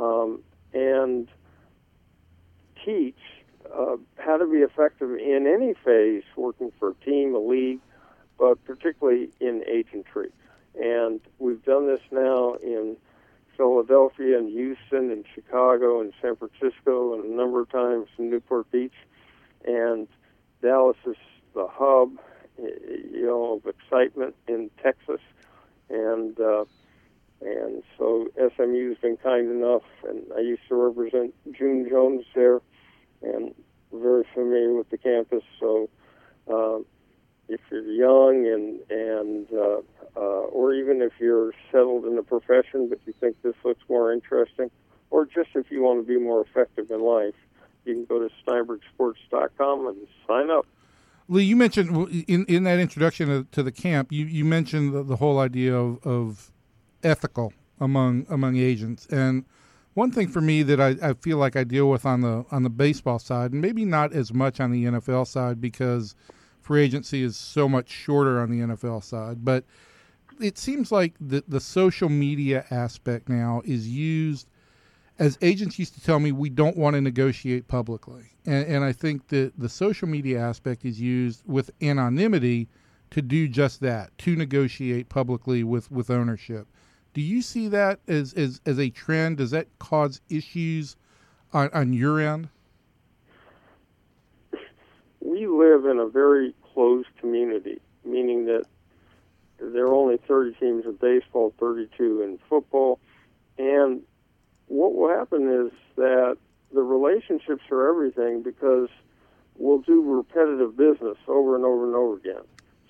um, 0.00 0.42
and 0.72 1.28
teach 2.84 3.18
uh, 3.74 3.96
how 4.18 4.36
to 4.36 4.46
be 4.46 4.58
effective 4.58 5.10
in 5.10 5.46
any 5.46 5.74
phase, 5.84 6.22
working 6.36 6.70
for 6.78 6.90
a 6.90 7.04
team, 7.04 7.34
a 7.34 7.38
league, 7.38 7.80
but 8.38 8.62
particularly 8.64 9.30
in 9.40 9.62
agentry. 9.68 10.30
And 10.80 11.20
we've 11.38 11.64
done 11.64 11.86
this 11.86 12.00
now 12.10 12.54
in 12.62 12.96
Philadelphia 13.56 14.38
and 14.38 14.50
Houston 14.50 15.10
and 15.10 15.24
Chicago 15.34 16.00
and 16.00 16.12
San 16.20 16.36
Francisco 16.36 17.14
and 17.14 17.24
a 17.24 17.34
number 17.34 17.60
of 17.60 17.70
times 17.70 18.08
in 18.18 18.30
Newport 18.30 18.70
Beach. 18.70 18.94
And 19.64 20.06
Dallas 20.62 20.96
is 21.06 21.16
the 21.56 21.66
hub, 21.68 22.12
you 22.58 23.26
know, 23.26 23.54
of 23.54 23.66
excitement 23.66 24.36
in 24.46 24.70
Texas. 24.80 25.20
And 25.90 26.38
uh, 26.38 26.64
and 27.40 27.82
so 27.98 28.28
SMU's 28.36 28.98
been 28.98 29.16
kind 29.16 29.50
enough, 29.50 29.82
and 30.08 30.22
I 30.36 30.40
used 30.40 30.62
to 30.68 30.74
represent 30.74 31.34
June 31.52 31.86
Jones 31.88 32.24
there, 32.34 32.60
and 33.22 33.54
very 33.92 34.24
familiar 34.34 34.74
with 34.74 34.90
the 34.90 34.98
campus. 34.98 35.42
So 35.60 35.88
uh, 36.48 36.78
if 37.48 37.60
you're 37.70 37.82
young 37.82 38.46
and 38.46 38.80
and 38.90 39.46
uh, 39.52 39.80
uh, 40.16 40.46
or 40.50 40.74
even 40.74 41.02
if 41.02 41.12
you're 41.20 41.52
settled 41.70 42.04
in 42.06 42.16
the 42.16 42.22
profession 42.22 42.88
but 42.88 42.98
you 43.06 43.14
think 43.20 43.40
this 43.42 43.54
looks 43.64 43.82
more 43.88 44.12
interesting, 44.12 44.70
or 45.10 45.26
just 45.26 45.50
if 45.54 45.70
you 45.70 45.82
want 45.82 46.04
to 46.04 46.06
be 46.06 46.18
more 46.18 46.40
effective 46.40 46.90
in 46.90 47.00
life, 47.00 47.34
you 47.84 47.94
can 47.94 48.04
go 48.06 48.18
to 48.18 48.30
steinbergsports.com 48.44 49.86
and 49.86 50.08
sign 50.26 50.50
up. 50.50 50.66
Leigh, 51.28 51.44
you 51.44 51.56
mentioned 51.56 52.24
in 52.28 52.44
in 52.46 52.64
that 52.64 52.78
introduction 52.78 53.28
to, 53.28 53.46
to 53.52 53.62
the 53.62 53.72
camp, 53.72 54.12
you, 54.12 54.26
you 54.26 54.44
mentioned 54.44 54.92
the, 54.92 55.02
the 55.02 55.16
whole 55.16 55.38
idea 55.38 55.76
of, 55.76 56.04
of 56.06 56.52
ethical 57.02 57.52
among 57.80 58.26
among 58.28 58.56
agents, 58.56 59.06
and 59.06 59.44
one 59.94 60.10
thing 60.10 60.28
for 60.28 60.40
me 60.40 60.62
that 60.62 60.80
I, 60.80 60.96
I 61.02 61.14
feel 61.14 61.38
like 61.38 61.56
I 61.56 61.64
deal 61.64 61.90
with 61.90 62.06
on 62.06 62.20
the 62.20 62.44
on 62.50 62.62
the 62.62 62.70
baseball 62.70 63.18
side, 63.18 63.52
and 63.52 63.60
maybe 63.60 63.84
not 63.84 64.12
as 64.12 64.32
much 64.32 64.60
on 64.60 64.70
the 64.70 64.84
NFL 64.84 65.26
side 65.26 65.60
because 65.60 66.14
free 66.60 66.82
agency 66.82 67.22
is 67.22 67.36
so 67.36 67.68
much 67.68 67.88
shorter 67.88 68.40
on 68.40 68.50
the 68.50 68.60
NFL 68.60 69.02
side, 69.02 69.44
but 69.44 69.64
it 70.40 70.58
seems 70.58 70.92
like 70.92 71.14
the 71.20 71.42
the 71.48 71.60
social 71.60 72.08
media 72.08 72.66
aspect 72.70 73.28
now 73.28 73.62
is 73.64 73.88
used 73.88 74.48
as 75.18 75.38
agents 75.42 75.78
used 75.78 75.94
to 75.94 76.00
tell 76.02 76.20
me, 76.20 76.32
we 76.32 76.50
don't 76.50 76.76
want 76.76 76.94
to 76.94 77.00
negotiate 77.00 77.68
publicly. 77.68 78.32
And, 78.44 78.66
and 78.66 78.84
I 78.84 78.92
think 78.92 79.28
that 79.28 79.52
the 79.58 79.68
social 79.68 80.08
media 80.08 80.40
aspect 80.40 80.84
is 80.84 81.00
used 81.00 81.42
with 81.46 81.70
anonymity 81.82 82.68
to 83.10 83.22
do 83.22 83.48
just 83.48 83.80
that, 83.80 84.16
to 84.18 84.36
negotiate 84.36 85.08
publicly 85.08 85.64
with, 85.64 85.90
with 85.90 86.10
ownership. 86.10 86.66
Do 87.14 87.20
you 87.22 87.40
see 87.40 87.68
that 87.68 88.00
as, 88.08 88.34
as, 88.34 88.60
as 88.66 88.78
a 88.78 88.90
trend? 88.90 89.38
Does 89.38 89.52
that 89.52 89.68
cause 89.78 90.20
issues 90.28 90.96
on, 91.52 91.70
on 91.72 91.92
your 91.92 92.20
end? 92.20 92.48
we 95.26 95.46
live 95.46 95.84
in 95.84 95.98
a 95.98 96.06
very 96.06 96.54
closed 96.72 97.08
community, 97.20 97.80
meaning 98.04 98.46
that 98.46 98.64
there 99.58 99.84
are 99.84 99.94
only 99.94 100.18
30 100.28 100.54
teams 100.54 100.84
in 100.84 100.94
baseball, 100.94 101.52
32 101.58 102.22
in 102.22 102.38
football, 102.48 103.00
and 103.58 104.02
what 104.68 104.94
will 104.94 105.08
happen 105.08 105.66
is 105.66 105.72
that 105.96 106.36
the 106.72 106.82
relationships 106.82 107.62
are 107.70 107.88
everything 107.88 108.42
because 108.42 108.88
we'll 109.56 109.80
do 109.80 110.02
repetitive 110.02 110.76
business 110.76 111.16
over 111.28 111.56
and 111.56 111.64
over 111.64 111.86
and 111.86 111.94
over 111.94 112.16
again. 112.16 112.44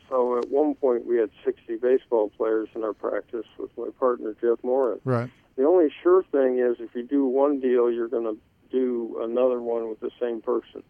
So 0.08 0.38
at 0.38 0.48
one 0.48 0.74
point 0.74 1.06
we 1.06 1.18
had 1.18 1.30
60 1.44 1.76
baseball 1.76 2.30
players 2.36 2.68
in 2.74 2.84
our 2.84 2.92
practice 2.92 3.46
with 3.58 3.70
my 3.76 3.88
partner 3.98 4.34
Jeff 4.40 4.62
Moorad. 4.62 5.00
Right. 5.04 5.30
The 5.56 5.64
only 5.64 5.88
sure 6.02 6.22
thing 6.30 6.58
is 6.58 6.76
if 6.80 6.94
you 6.94 7.02
do 7.02 7.26
one 7.26 7.60
deal, 7.60 7.90
you're 7.90 8.08
going 8.08 8.24
to 8.24 8.38
do 8.70 9.18
another 9.22 9.60
one 9.60 9.88
with 9.88 10.00
the 10.00 10.10
same 10.20 10.40
person. 10.40 10.82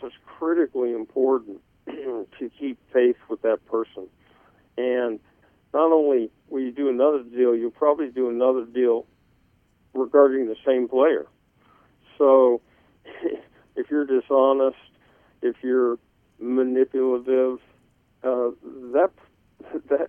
So 0.00 0.08
it's 0.08 0.16
critically 0.38 0.92
important 0.92 1.60
to 1.86 2.50
keep 2.58 2.78
faith 2.92 3.16
with 3.28 3.42
that 3.42 3.64
person. 3.66 4.08
And 4.78 5.20
not 5.72 5.92
only 5.92 6.30
will 6.48 6.60
you 6.60 6.72
do 6.72 6.88
another 6.88 7.22
deal, 7.22 7.54
you'll 7.54 7.70
probably 7.70 8.08
do 8.08 8.28
another 8.28 8.64
deal 8.64 9.06
regarding 9.96 10.46
the 10.46 10.56
same 10.64 10.88
player. 10.88 11.26
So 12.18 12.60
if 13.76 13.90
you're 13.90 14.06
dishonest, 14.06 14.76
if 15.42 15.56
you're 15.62 15.98
manipulative, 16.38 17.58
uh, 18.22 18.50
that 18.92 19.10
that 19.88 20.08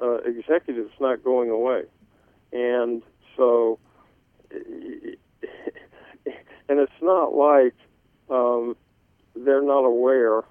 uh, 0.00 0.16
executive's 0.18 0.92
not 1.00 1.22
going 1.22 1.50
away, 1.50 1.82
and 2.52 3.02
so 3.36 3.78
and 4.50 5.18
it's 6.68 6.92
not 7.02 7.34
like 7.34 7.74
um, 8.30 8.76
they're 9.34 9.62
not 9.62 9.84
aware 9.84 10.42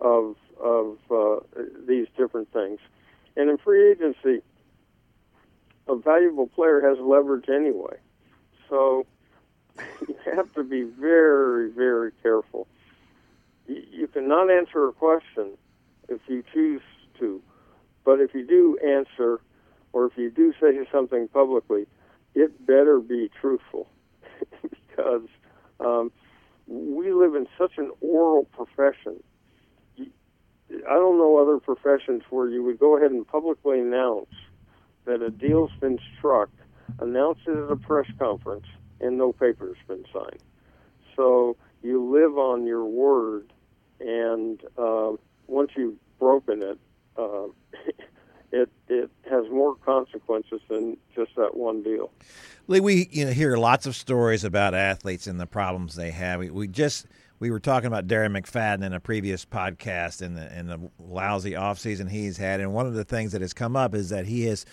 of 0.00 0.36
of 0.60 0.98
uh, 1.10 1.36
these 1.86 2.06
different 2.16 2.52
things. 2.52 2.78
And 3.36 3.50
in 3.50 3.58
free 3.58 3.90
agency, 3.90 4.42
a 5.88 5.96
valuable 5.96 6.46
player 6.46 6.80
has 6.80 6.98
leverage 7.00 7.48
anyway. 7.48 7.96
So 8.72 9.04
you 10.08 10.16
have 10.34 10.50
to 10.54 10.64
be 10.64 10.84
very, 10.84 11.70
very 11.70 12.10
careful. 12.22 12.66
You, 13.66 14.08
cannot 14.08 14.50
answer 14.50 14.88
a 14.88 14.92
question 14.92 15.58
if 16.08 16.20
you 16.26 16.42
choose 16.54 16.80
to, 17.18 17.42
but 18.02 18.18
if 18.18 18.34
you 18.34 18.46
do 18.46 18.78
answer, 18.78 19.40
or 19.92 20.06
if 20.06 20.16
you 20.16 20.30
do 20.30 20.54
say 20.58 20.78
something 20.90 21.28
publicly, 21.28 21.86
it 22.34 22.66
better 22.66 22.98
be 22.98 23.30
truthful, 23.40 23.88
because 24.62 25.28
um, 25.78 26.10
we 26.66 27.12
live 27.12 27.34
in 27.34 27.46
such 27.58 27.72
an 27.76 27.90
oral 28.00 28.44
profession. 28.44 29.22
I 29.90 30.94
don't 30.94 31.18
know 31.18 31.36
other 31.36 31.58
professions 31.58 32.22
where 32.30 32.48
you 32.48 32.62
would 32.62 32.78
go 32.78 32.96
ahead 32.96 33.10
and 33.10 33.26
publicly 33.26 33.80
announce 33.80 34.32
that 35.04 35.20
a 35.20 35.30
deal's 35.30 35.72
been 35.78 35.98
struck, 36.16 36.48
announce 36.98 37.38
it 37.46 37.56
at 37.56 37.70
a 37.70 37.76
press 37.76 38.06
conference, 38.18 38.66
and 39.00 39.18
no 39.18 39.32
paper's 39.32 39.76
been 39.88 40.04
signed. 40.12 40.42
So 41.16 41.56
you 41.82 42.04
live 42.10 42.38
on 42.38 42.66
your 42.66 42.84
word, 42.84 43.52
and 44.00 44.62
uh, 44.78 45.12
once 45.46 45.70
you've 45.76 45.96
broken 46.18 46.62
it, 46.62 46.78
uh, 47.16 47.46
it 48.52 48.70
it 48.88 49.10
has 49.30 49.48
more 49.50 49.74
consequences 49.76 50.60
than 50.68 50.96
just 51.14 51.34
that 51.36 51.56
one 51.56 51.82
deal. 51.82 52.10
Leigh, 52.68 52.80
we 52.80 53.08
you 53.10 53.24
know 53.24 53.32
hear 53.32 53.56
lots 53.56 53.86
of 53.86 53.96
stories 53.96 54.44
about 54.44 54.74
athletes 54.74 55.26
and 55.26 55.40
the 55.40 55.46
problems 55.46 55.96
they 55.96 56.10
have. 56.10 56.40
We, 56.40 56.50
we 56.50 56.68
just 56.68 57.06
we 57.42 57.50
were 57.50 57.58
talking 57.58 57.88
about 57.88 58.06
Darren 58.06 58.40
McFadden 58.40 58.84
in 58.84 58.92
a 58.92 59.00
previous 59.00 59.44
podcast 59.44 60.22
and 60.22 60.36
the, 60.36 60.42
and 60.52 60.68
the 60.68 60.78
lousy 61.00 61.50
offseason 61.54 62.08
he's 62.08 62.36
had. 62.36 62.60
And 62.60 62.72
one 62.72 62.86
of 62.86 62.94
the 62.94 63.02
things 63.02 63.32
that 63.32 63.40
has 63.40 63.52
come 63.52 63.74
up 63.74 63.96
is 63.96 64.10
that 64.10 64.26
he 64.26 64.44
has 64.44 64.64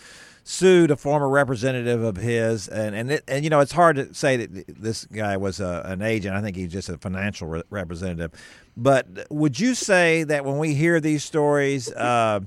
sued 0.44 0.92
a 0.92 0.96
former 0.96 1.28
representative 1.28 2.04
of 2.04 2.18
his. 2.18 2.68
And, 2.68 2.96
and, 2.96 3.10
it, 3.10 3.24
and 3.28 3.44
you 3.44 3.50
know, 3.50 3.60
it's 3.60 3.72
hard 3.72 3.96
to 3.96 4.14
say 4.14 4.46
that 4.46 4.66
this 4.68 5.06
guy 5.06 5.36
was 5.36 5.60
a, 5.60 5.82
an 5.84 6.04
agent. 6.04 6.36
I 6.36 6.44
think 6.44 6.56
he's 6.56 6.72
just 6.72 6.90
a 6.90 7.00
financial 7.00 7.48
re- 7.48 7.64
representative. 7.72 8.34
But 8.78 9.08
would 9.32 9.60
you 9.60 9.74
say 9.74 10.24
that 10.26 10.46
when 10.46 10.60
we 10.60 10.76
hear 10.76 11.00
these 11.00 11.24
stories, 11.24 11.92
uh, 11.94 12.42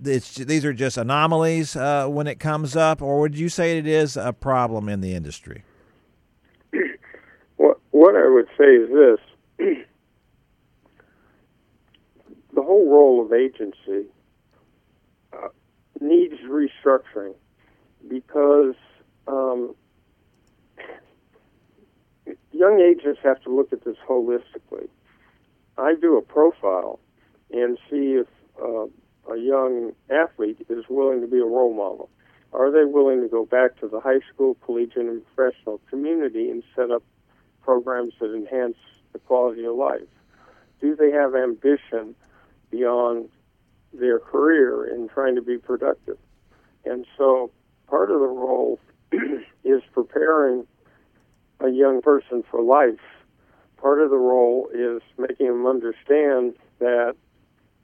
these 0.00 0.64
are 0.64 0.72
just 0.72 0.98
anomalies 0.98 1.76
uh, 1.76 2.08
when 2.08 2.26
it 2.26 2.40
comes 2.40 2.74
up, 2.74 3.00
or 3.00 3.20
would 3.20 3.38
you 3.38 3.48
say 3.48 3.78
it 3.78 3.86
is 3.86 4.16
a 4.16 4.32
problem 4.32 4.88
in 4.88 5.00
the 5.00 5.14
industry? 5.14 5.62
What, 7.56 7.78
what 7.92 8.16
I 8.16 8.28
would 8.28 8.48
say 8.58 8.64
is 8.64 8.90
this 8.90 9.20
the 9.58 9.86
whole 12.56 12.90
role 12.90 13.24
of 13.24 13.32
agency 13.32 14.08
uh, 15.32 15.48
needs 16.00 16.34
restructuring 16.48 17.34
because 18.08 18.74
um, 19.26 19.74
young 22.52 22.80
agents 22.80 23.20
have 23.22 23.42
to 23.42 23.54
look 23.54 23.72
at 23.72 23.84
this 23.84 23.96
holistically. 24.08 24.88
I 25.76 25.94
do 26.00 26.16
a 26.16 26.22
profile 26.22 27.00
and 27.50 27.78
see 27.90 28.20
if 28.20 28.26
uh, 28.62 28.86
a 29.32 29.38
young 29.38 29.92
athlete 30.10 30.66
is 30.68 30.84
willing 30.88 31.20
to 31.20 31.26
be 31.26 31.38
a 31.38 31.44
role 31.44 31.74
model. 31.74 32.10
Are 32.52 32.70
they 32.70 32.84
willing 32.84 33.20
to 33.22 33.28
go 33.28 33.44
back 33.44 33.78
to 33.80 33.88
the 33.88 33.98
high 33.98 34.20
school, 34.32 34.56
collegiate, 34.64 35.06
and 35.06 35.22
professional 35.34 35.80
community 35.90 36.50
and 36.50 36.62
set 36.76 36.90
up 36.90 37.02
programs 37.62 38.12
that 38.20 38.32
enhance 38.32 38.76
the 39.14 39.18
quality 39.20 39.64
of 39.64 39.74
life? 39.74 40.02
Do 40.82 40.94
they 40.94 41.10
have 41.10 41.34
ambition 41.34 42.14
beyond 42.70 43.30
their 43.94 44.18
career 44.18 44.84
in 44.84 45.08
trying 45.08 45.36
to 45.36 45.42
be 45.42 45.56
productive? 45.56 46.18
And 46.84 47.06
so 47.16 47.50
part 47.86 48.10
of 48.10 48.20
the 48.20 48.26
role 48.26 48.78
is 49.64 49.80
preparing 49.92 50.66
a 51.60 51.70
young 51.70 52.02
person 52.02 52.44
for 52.50 52.60
life. 52.60 53.00
Part 53.78 54.02
of 54.02 54.10
the 54.10 54.18
role 54.18 54.68
is 54.74 55.00
making 55.16 55.46
them 55.46 55.66
understand 55.66 56.54
that 56.80 57.16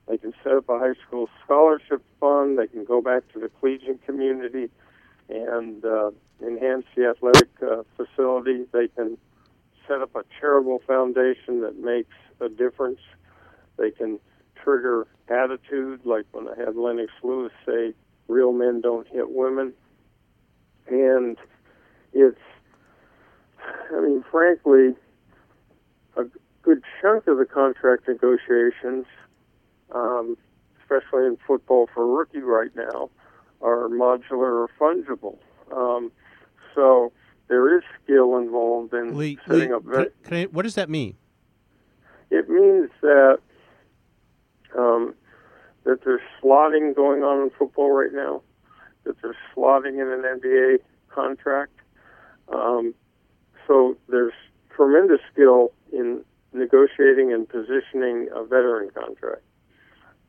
they 0.09 0.19
can 0.19 0.35
set 0.43 0.53
up 0.53 0.69
a 0.69 0.79
high 0.79 0.95
school 1.07 1.29
scholarship 1.45 2.03
fund, 2.19 2.59
they 2.59 2.67
can 2.67 2.85
go 2.85 3.01
back 3.01 3.23
to 3.33 3.39
the 3.39 3.49
collegiate 3.61 4.05
community 4.05 4.69
and 5.29 5.85
uh, 5.85 6.11
enhance 6.45 6.85
the 6.97 7.07
athletic 7.07 7.49
uh, 7.63 7.83
facility, 7.97 8.65
they 8.73 8.89
can 8.89 9.17
set 9.91 10.03
up 10.03 10.15
a 10.15 10.23
charitable 10.39 10.81
foundation 10.87 11.63
that 11.63 11.77
makes 11.77 12.15
a 12.41 12.49
difference. 12.49 13.01
They 13.77 13.91
can 13.91 14.21
trigger 14.63 15.09
attitude, 15.29 16.01
like 16.05 16.27
when 16.31 16.47
I 16.49 16.55
had 16.57 16.77
Lennox 16.77 17.11
Lewis 17.25 17.53
say, 17.67 17.93
real 18.29 18.53
men 18.53 18.81
don't 18.81 19.09
hit 19.09 19.31
women. 19.31 19.73
And 20.87 21.37
it's, 22.13 22.39
I 23.93 24.01
mean, 24.01 24.25
frankly, 24.31 24.95
a 26.17 26.25
good 26.63 26.83
chunk 27.03 27.27
of 27.27 27.39
the 27.39 27.47
contract 27.47 28.07
negotiations, 28.07 29.07
um, 29.93 30.37
especially 30.81 31.27
in 31.27 31.37
football 31.47 31.89
for 31.93 32.07
rookie 32.07 32.39
right 32.39 32.75
now, 32.77 33.11
are 33.61 33.89
modular 33.89 34.69
or 34.69 34.71
fungible. 34.81 35.39
Um, 35.77 36.13
so 36.75 37.13
there 37.51 37.77
is 37.77 37.83
skill 38.03 38.39
involved 38.39 38.95
in 38.95 39.19
Leigh, 39.19 39.37
setting 39.47 39.71
Leigh, 39.71 39.75
up. 39.75 39.85
can, 39.85 40.07
can 40.25 40.37
I, 40.37 40.45
what 40.45 40.63
does 40.63 40.77
that 40.77 40.89
mean? 40.89 41.17
It 42.31 42.49
means 42.49 42.91
that 43.03 43.41
um, 44.79 45.15
that 45.85 46.05
there's 46.05 46.21
slotting 46.41 46.95
going 46.95 47.23
on 47.23 47.43
in 47.43 47.51
football 47.51 47.91
right 47.91 48.13
now. 48.13 48.43
That 49.05 49.21
there's 49.21 49.37
slotting 49.55 50.01
in 50.01 50.09
an 50.09 50.41
NBA 50.41 50.79
contract. 51.09 51.73
Um, 52.49 52.95
so 53.67 53.97
there's 54.09 54.33
tremendous 54.75 55.21
skill 55.33 55.73
in 55.93 56.23
negotiating 56.53 57.33
and 57.33 57.49
positioning 57.49 58.29
a 58.33 58.45
veteran 58.45 58.91
contract. 58.91 59.43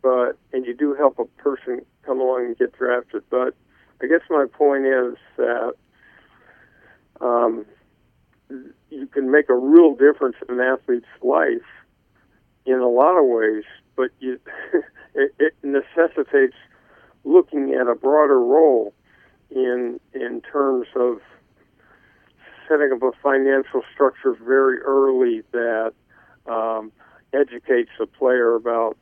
But 0.02 0.40
and 0.54 0.66
you 0.66 0.76
do 0.76 0.96
help 0.96 1.20
a 1.20 1.26
person 1.40 1.86
come 2.04 2.20
along 2.20 2.48
and 2.48 2.58
get 2.58 2.76
drafted. 2.76 3.22
But 3.30 3.54
I 4.02 4.08
guess 4.08 4.22
my 4.32 4.46
point 4.52 4.86
is 4.88 5.18
that 5.38 5.74
um, 7.22 7.66
you 8.90 9.08
can 9.08 9.32
make 9.32 9.50
a 9.50 9.56
real 9.56 9.96
difference 9.96 10.36
in 10.48 10.60
an 10.60 10.62
athlete's 10.62 11.06
life 11.22 11.62
in 12.66 12.80
a 12.80 12.90
lot 12.90 13.18
of 13.18 13.26
ways, 13.26 13.64
but 13.96 14.10
you, 14.20 14.40
it, 15.16 15.34
it 15.40 15.54
necessitates 15.64 16.56
looking 17.24 17.74
at 17.74 17.88
a 17.88 17.96
broader 17.96 18.40
role 18.40 18.94
in 19.50 20.00
in 20.14 20.42
terms 20.42 20.88
of 20.96 21.20
setting 22.68 22.92
up 22.94 23.04
a 23.04 23.12
financial 23.22 23.82
structure 23.94 24.34
very 24.34 24.80
early 24.80 25.44
that 25.52 25.94
um, 26.48 26.92
educates 27.34 27.92
the 28.00 28.06
player 28.06 28.56
about 28.56 28.98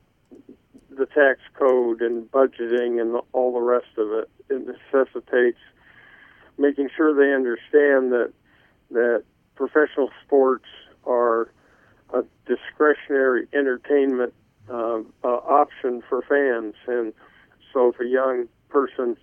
the 0.89 1.05
tax 1.05 1.39
code 1.53 2.01
and 2.01 2.29
budgeting 2.31 2.99
and 2.99 3.21
all 3.31 3.53
the 3.53 3.61
rest 3.61 3.97
of 3.97 4.11
it. 4.11 4.29
It 4.49 4.65
necessitates 4.65 5.59
making 6.59 6.89
sure 6.95 7.13
they 7.13 7.33
understand 7.33 8.11
that 8.11 8.31
that 8.91 9.23
professional 9.55 10.09
sports 10.25 10.65
are 11.05 11.51
a 12.13 12.23
discretionary 12.45 13.47
entertainment 13.53 14.33
uh, 14.69 14.99
uh, 15.23 15.27
option 15.27 16.03
for 16.07 16.21
fans, 16.21 16.75
and 16.87 17.13
so 17.73 17.89
if 17.89 17.99
a 17.99 18.05
young 18.05 18.47
person 18.69 19.17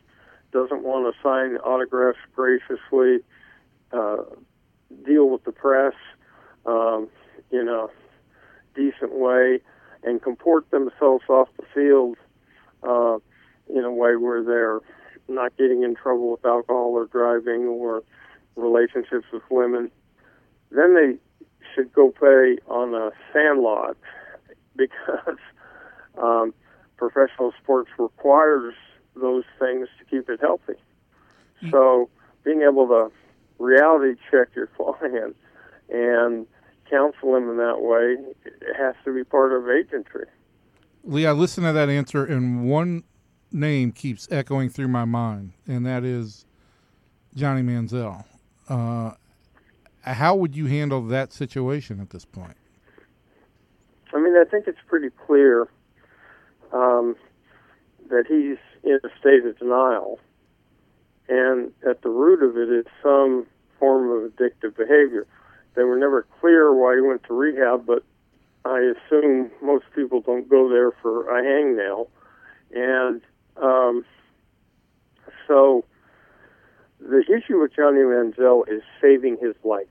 doesn't 0.53 0.83
want 0.83 1.13
to 1.13 1.23
sign 1.23 1.57
autographs 1.59 2.19
graciously, 2.35 3.19
uh, 3.93 4.17
deal 5.05 5.29
with 5.29 5.45
the 5.45 5.53
press, 5.53 5.95
um, 6.65 7.09
in 7.51 7.69
a 7.69 7.87
decent 8.75 9.13
way 9.13 9.61
and 10.03 10.23
comport 10.23 10.71
themselves 10.71 11.25
off 11.29 11.49
the 11.57 11.65
field 11.75 12.17
uh, 12.83 13.19
in 13.69 13.85
a 13.85 13.93
way 13.93 14.17
where 14.17 14.43
they're 14.43 14.81
not 15.29 15.57
getting 15.57 15.83
in 15.83 15.95
trouble 15.95 16.33
with 16.33 16.45
alcohol 16.45 16.93
or 16.93 17.07
driving 17.07 17.67
or 17.67 18.03
relationships 18.57 19.27
with 19.33 19.43
women, 19.51 19.91
then 20.71 20.95
they 20.95 21.17
should 21.75 21.93
go 21.93 22.11
play 22.11 22.59
on 22.69 22.95
a 22.95 23.11
sandlot 23.33 23.97
because 24.77 25.39
um, 26.23 26.55
professional 26.97 27.53
sports 27.63 27.91
requires 27.99 28.75
those 29.15 29.45
things 29.59 29.89
to 29.99 30.05
keep 30.05 30.29
it 30.29 30.41
healthy. 30.41 30.75
So 31.71 32.11
being 32.45 32.63
able 32.63 32.87
to 32.89 33.11
reality 33.59 34.21
check 34.31 34.49
your 34.55 34.67
client 34.77 35.37
and 35.89 36.47
counsel 36.91 37.37
him 37.37 37.51
in 37.51 37.57
that 37.57 37.81
way 37.81 38.17
has 38.77 38.95
to 39.05 39.15
be 39.15 39.25
part 39.25 39.53
of 39.53 39.65
agentry. 39.65 40.27
Leigh, 41.05 41.27
I 41.27 41.33
listened 41.33 41.67
to 41.67 41.73
that 41.73 41.89
answer, 41.89 42.25
and 42.25 42.69
one 42.69 43.05
name 43.53 43.93
keeps 43.93 44.29
echoing 44.31 44.69
through 44.69 44.89
my 44.89 45.05
mind, 45.05 45.53
and 45.67 45.87
that 45.87 46.05
is 46.05 46.45
Johnny 47.35 47.63
Manziel. 47.63 48.25
Uh, 48.69 49.13
how 50.03 50.35
would 50.35 50.57
you 50.57 50.67
handle 50.67 51.03
that 51.03 51.33
situation 51.33 52.01
at 52.01 52.11
this 52.11 52.25
point? 52.25 52.57
I 54.13 54.21
mean, 54.21 54.37
I 54.37 54.45
think 54.49 54.67
it's 54.67 54.79
pretty 54.87 55.11
clear 55.27 55.69
um, 56.73 57.17
that 58.09 58.25
he's 58.27 58.59
in 58.85 58.99
a 59.03 59.19
state 59.19 59.45
of 59.45 59.59
denial, 59.59 60.19
and 61.29 61.73
at 61.89 62.03
the 62.03 62.09
root 62.09 62.43
of 62.43 62.57
it 62.57 62.71
is 62.71 62.87
some 63.03 63.47
form 63.79 64.11
of 64.11 64.33
addictive 64.33 64.77
behavior. 64.77 65.27
They 65.75 65.83
were 65.83 65.97
never 65.97 66.27
clear 66.41 66.73
why 66.73 66.95
he 66.95 67.01
went 67.03 67.25
to 67.25 67.35
rehab, 67.35 67.85
but 67.85 68.03
I 68.65 68.93
assume 68.95 69.51
most 69.63 69.85
people 69.95 70.21
don't 70.21 70.49
go 70.49 70.69
there 70.69 70.93
for 71.03 71.29
a 71.29 71.43
hangnail, 71.43 72.09
and 72.73 73.21
um, 73.61 74.05
so 75.47 75.85
the 77.01 77.23
issue 77.29 77.61
with 77.61 77.75
Johnny 77.75 78.01
Manziel 78.01 78.65
is 78.69 78.83
saving 79.01 79.39
his 79.41 79.55
life, 79.65 79.87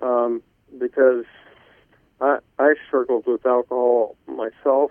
um, 0.00 0.42
because 0.78 1.24
I 2.20 2.38
I 2.58 2.74
struggled 2.86 3.26
with 3.26 3.46
alcohol 3.46 4.16
myself, 4.26 4.90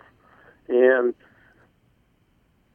and 0.68 1.14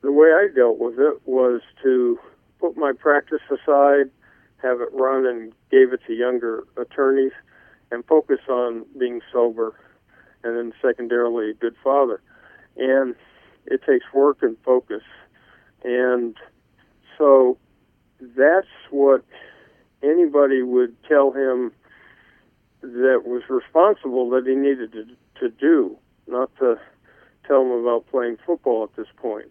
the 0.02 0.12
way 0.12 0.28
I 0.28 0.48
dealt 0.54 0.78
with 0.78 0.98
it 0.98 1.20
was 1.24 1.60
to 1.82 2.18
put 2.58 2.76
my 2.76 2.92
practice 2.92 3.42
aside, 3.50 4.10
have 4.62 4.80
it 4.80 4.88
run, 4.92 5.26
and 5.26 5.52
gave 5.70 5.92
it 5.92 6.00
to 6.06 6.12
younger 6.12 6.64
attorneys, 6.76 7.32
and 7.90 8.04
focus 8.06 8.40
on 8.48 8.84
being 8.98 9.20
sober, 9.32 9.74
and 10.42 10.56
then 10.56 10.72
secondarily 10.82 11.50
a 11.50 11.54
good 11.54 11.76
father. 11.82 12.20
And 12.76 13.14
it 13.66 13.82
takes 13.86 14.04
work 14.12 14.38
and 14.42 14.56
focus, 14.64 15.02
and 15.84 16.36
so 17.18 17.58
that's 18.36 18.66
what 18.90 19.24
anybody 20.02 20.62
would 20.62 20.94
tell 21.04 21.32
him 21.32 21.72
that 22.82 23.22
was 23.24 23.42
responsible 23.48 24.28
that 24.30 24.46
he 24.46 24.54
needed 24.54 24.92
to, 24.92 25.06
to 25.40 25.48
do, 25.48 25.96
not 26.26 26.50
to 26.58 26.78
tell 27.46 27.62
him 27.62 27.70
about 27.70 28.06
playing 28.10 28.36
football 28.44 28.84
at 28.84 28.96
this 28.96 29.06
point. 29.16 29.50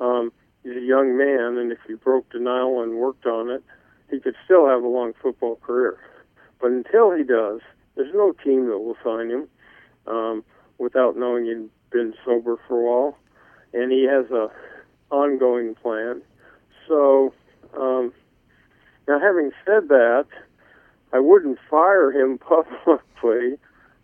Um, 0.00 0.32
he's 0.62 0.76
a 0.76 0.80
young 0.80 1.16
man, 1.16 1.56
and 1.58 1.70
if 1.70 1.78
he 1.86 1.94
broke 1.94 2.30
denial 2.30 2.82
and 2.82 2.96
worked 2.96 3.26
on 3.26 3.50
it, 3.50 3.62
he 4.10 4.20
could 4.20 4.34
still 4.44 4.68
have 4.68 4.82
a 4.82 4.88
long 4.88 5.12
football 5.20 5.56
career. 5.56 5.98
But 6.60 6.70
until 6.70 7.12
he 7.12 7.22
does, 7.22 7.60
there's 7.94 8.14
no 8.14 8.32
team 8.32 8.66
that 8.66 8.78
will 8.78 8.96
sign 9.02 9.30
him 9.30 9.48
um, 10.06 10.44
without 10.78 11.16
knowing 11.16 11.46
he'd 11.46 11.70
been 11.90 12.14
sober 12.24 12.58
for 12.66 12.80
a 12.80 12.84
while, 12.84 13.18
and 13.76 13.92
he 13.92 14.04
has 14.04 14.30
a 14.30 14.48
ongoing 15.10 15.74
plan. 15.74 16.22
So 16.88 17.32
um, 17.76 18.12
now, 19.06 19.20
having 19.20 19.52
said 19.64 19.88
that, 19.88 20.26
I 21.12 21.20
wouldn't 21.20 21.58
fire 21.70 22.10
him 22.10 22.38
publicly. 22.38 23.58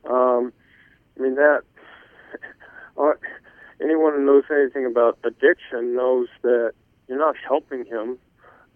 Um, 0.09 0.53
I 1.19 1.23
mean 1.23 1.35
that 1.37 1.63
uh, 2.99 3.13
anyone 3.81 4.15
who 4.15 4.25
knows 4.25 4.45
anything 4.51 4.87
about 4.87 5.19
addiction 5.25 5.95
knows 5.95 6.29
that 6.43 6.73
you're 7.09 7.19
not 7.19 7.37
helping 7.47 7.85
him. 7.85 8.19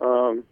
Um, 0.00 0.44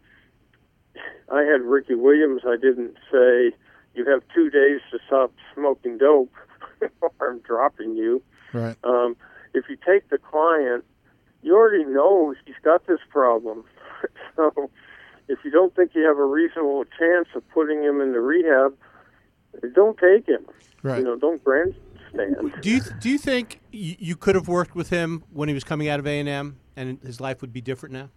I 1.32 1.42
had 1.42 1.62
Ricky 1.62 1.94
Williams. 1.94 2.42
I 2.46 2.56
didn't 2.56 2.96
say 3.10 3.56
you 3.94 4.08
have 4.08 4.22
two 4.34 4.50
days 4.50 4.80
to 4.90 4.98
stop 5.06 5.32
smoking 5.54 5.98
dope, 5.98 6.32
or 7.00 7.10
I'm 7.20 7.40
dropping 7.40 7.96
you. 7.96 8.22
Right. 8.52 8.76
Um, 8.84 9.16
if 9.54 9.64
you 9.68 9.76
take 9.76 10.10
the 10.10 10.18
client, 10.18 10.84
you 11.42 11.54
already 11.56 11.84
know 11.84 12.34
he's 12.44 12.54
got 12.62 12.86
this 12.86 13.00
problem. 13.08 13.64
so 14.36 14.70
if 15.28 15.38
you 15.44 15.50
don't 15.50 15.74
think 15.74 15.92
you 15.94 16.02
have 16.02 16.18
a 16.18 16.24
reasonable 16.24 16.84
chance 16.98 17.28
of 17.34 17.48
putting 17.50 17.82
him 17.82 18.00
into 18.00 18.20
rehab, 18.20 18.76
don't 19.74 19.96
take 19.98 20.26
him. 20.26 20.46
Right. 20.82 20.98
You 20.98 21.04
know, 21.04 21.16
don't 21.16 21.42
grandstand. 21.42 22.36
Do 22.60 22.70
you 22.70 22.80
do 23.00 23.08
you 23.08 23.18
think 23.18 23.60
you 23.72 24.16
could 24.16 24.34
have 24.34 24.48
worked 24.48 24.74
with 24.74 24.90
him 24.90 25.24
when 25.32 25.48
he 25.48 25.54
was 25.54 25.64
coming 25.64 25.88
out 25.88 25.98
of 25.98 26.06
A 26.06 26.20
and 26.20 26.28
M, 26.28 26.58
and 26.76 27.00
his 27.00 27.20
life 27.20 27.40
would 27.40 27.52
be 27.52 27.60
different 27.60 27.92
now? 27.92 28.10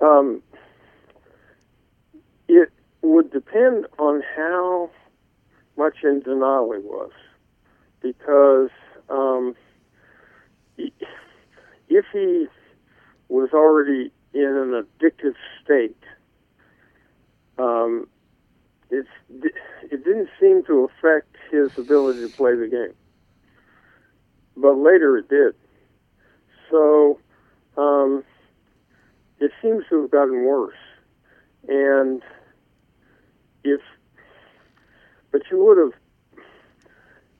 Um, 0.00 0.42
it 2.48 2.70
would 3.02 3.30
depend 3.32 3.86
on 3.98 4.22
how 4.36 4.90
much 5.76 5.98
in 6.02 6.20
denial 6.20 6.72
he 6.72 6.80
was, 6.80 7.12
because 8.00 8.70
um, 9.08 9.54
if 10.76 12.04
he 12.12 12.46
was 13.28 13.50
already 13.52 14.12
in 14.32 14.44
an 14.44 14.84
addictive 14.84 15.34
state, 15.64 15.96
um, 17.58 18.06
it's, 18.90 19.08
it 19.90 20.04
didn't 20.04 20.28
seem 20.40 20.64
to 20.64 20.88
affect 20.88 21.36
his 21.50 21.70
ability 21.76 22.20
to 22.20 22.28
play 22.28 22.54
the 22.54 22.68
game. 22.68 22.94
But 24.56 24.76
later 24.76 25.18
it 25.18 25.28
did. 25.28 25.54
So 26.70 27.18
um, 27.76 28.24
it 29.40 29.50
seems 29.62 29.84
to 29.90 30.02
have 30.02 30.10
gotten 30.10 30.44
worse. 30.44 30.74
And 31.68 32.22
if, 33.64 33.80
but 35.30 35.42
you 35.50 35.64
would 35.64 35.78
have 35.78 35.92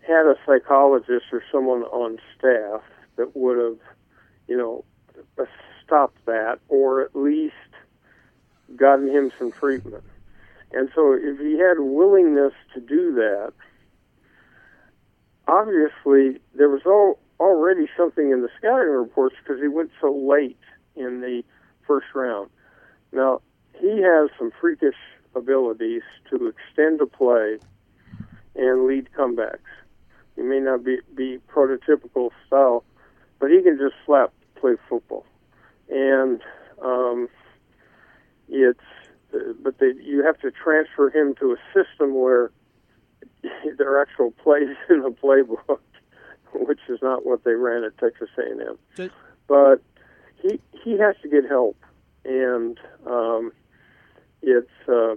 had 0.08 0.26
a 0.26 0.36
psychologist 0.46 1.26
or 1.32 1.42
someone 1.52 1.82
on 1.84 2.18
staff 2.36 2.82
that 3.16 3.36
would 3.36 3.58
have, 3.58 3.78
you 4.48 4.56
know, 4.56 4.84
stopped 5.84 6.24
that 6.26 6.58
or 6.68 7.02
at 7.02 7.14
least 7.14 7.54
gotten 8.76 9.08
him 9.08 9.30
some 9.38 9.52
treatment. 9.52 10.04
And 10.72 10.90
so 10.94 11.12
if 11.12 11.38
he 11.38 11.58
had 11.58 11.78
willingness 11.78 12.52
to 12.74 12.80
do 12.80 13.14
that, 13.14 13.52
obviously 15.46 16.40
there 16.54 16.68
was 16.68 16.82
all, 16.84 17.18
already 17.40 17.88
something 17.96 18.30
in 18.30 18.42
the 18.42 18.50
scouting 18.58 18.90
reports 18.90 19.36
because 19.42 19.60
he 19.60 19.68
went 19.68 19.90
so 20.00 20.12
late 20.12 20.58
in 20.96 21.20
the 21.20 21.42
first 21.86 22.08
round. 22.14 22.50
Now, 23.12 23.40
he 23.80 24.02
has 24.02 24.30
some 24.38 24.52
freakish 24.60 24.96
abilities 25.34 26.02
to 26.30 26.48
extend 26.48 27.00
a 27.00 27.06
play 27.06 27.58
and 28.54 28.86
lead 28.86 29.08
comebacks. 29.16 29.58
He 30.38 30.44
may 30.44 30.60
not 30.60 30.84
be, 30.84 30.98
be 31.16 31.38
prototypical 31.52 32.30
style, 32.46 32.84
but 33.40 33.50
he 33.50 33.60
can 33.60 33.76
just 33.76 33.94
slap 34.06 34.32
play 34.54 34.74
football. 34.88 35.26
And 35.90 36.40
um, 36.80 37.28
it's 38.48 38.78
uh, 39.34 39.38
but 39.60 39.78
they, 39.80 39.92
you 40.00 40.22
have 40.24 40.38
to 40.40 40.52
transfer 40.52 41.10
him 41.10 41.34
to 41.40 41.52
a 41.52 41.56
system 41.74 42.14
where 42.14 42.52
there 43.78 43.92
are 43.92 44.00
actual 44.00 44.30
plays 44.30 44.76
in 44.88 45.02
the 45.02 45.10
playbook, 45.10 45.80
which 46.54 46.80
is 46.88 47.00
not 47.02 47.26
what 47.26 47.42
they 47.42 47.54
ran 47.54 47.82
at 47.82 47.98
Texas 47.98 48.30
A&M. 48.38 48.78
But 49.48 49.82
he 50.40 50.60
he 50.84 50.98
has 50.98 51.16
to 51.22 51.28
get 51.28 51.46
help, 51.48 51.76
and 52.24 52.78
um, 53.08 53.50
it's 54.40 54.70
uh, 54.86 55.16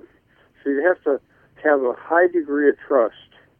so 0.63 0.65
you 0.65 0.83
have 0.83 1.01
to 1.03 1.21
have 1.63 1.83
a 1.83 1.93
high 1.93 2.25
degree 2.25 2.69
of 2.69 2.75
trust. 2.87 3.15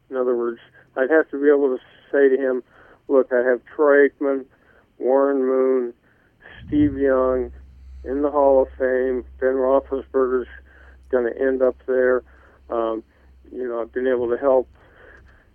In 0.09 0.17
other 0.17 0.35
words, 0.35 0.59
I'd 0.97 1.09
have 1.09 1.29
to 1.31 1.41
be 1.41 1.47
able 1.47 1.77
to 1.77 1.83
say 2.11 2.29
to 2.29 2.37
him, 2.37 2.63
"Look, 3.07 3.31
I 3.31 3.41
have 3.43 3.61
Troy 3.65 4.09
Aikman, 4.09 4.45
Warren 4.97 5.39
Moon, 5.39 5.93
Steve 6.65 6.97
Young." 6.97 7.51
in 8.03 8.23
the 8.23 8.31
Hall 8.31 8.63
of 8.63 8.67
Fame. 8.79 9.23
Ben 9.39 9.53
Roethlisberger's 9.53 10.47
going 11.11 11.31
to 11.31 11.39
end 11.39 11.61
up 11.61 11.75
there. 11.85 12.23
Um, 12.67 13.03
you 13.51 13.67
know, 13.67 13.79
I've 13.79 13.91
been 13.91 14.07
able 14.07 14.27
to 14.31 14.37
help 14.37 14.67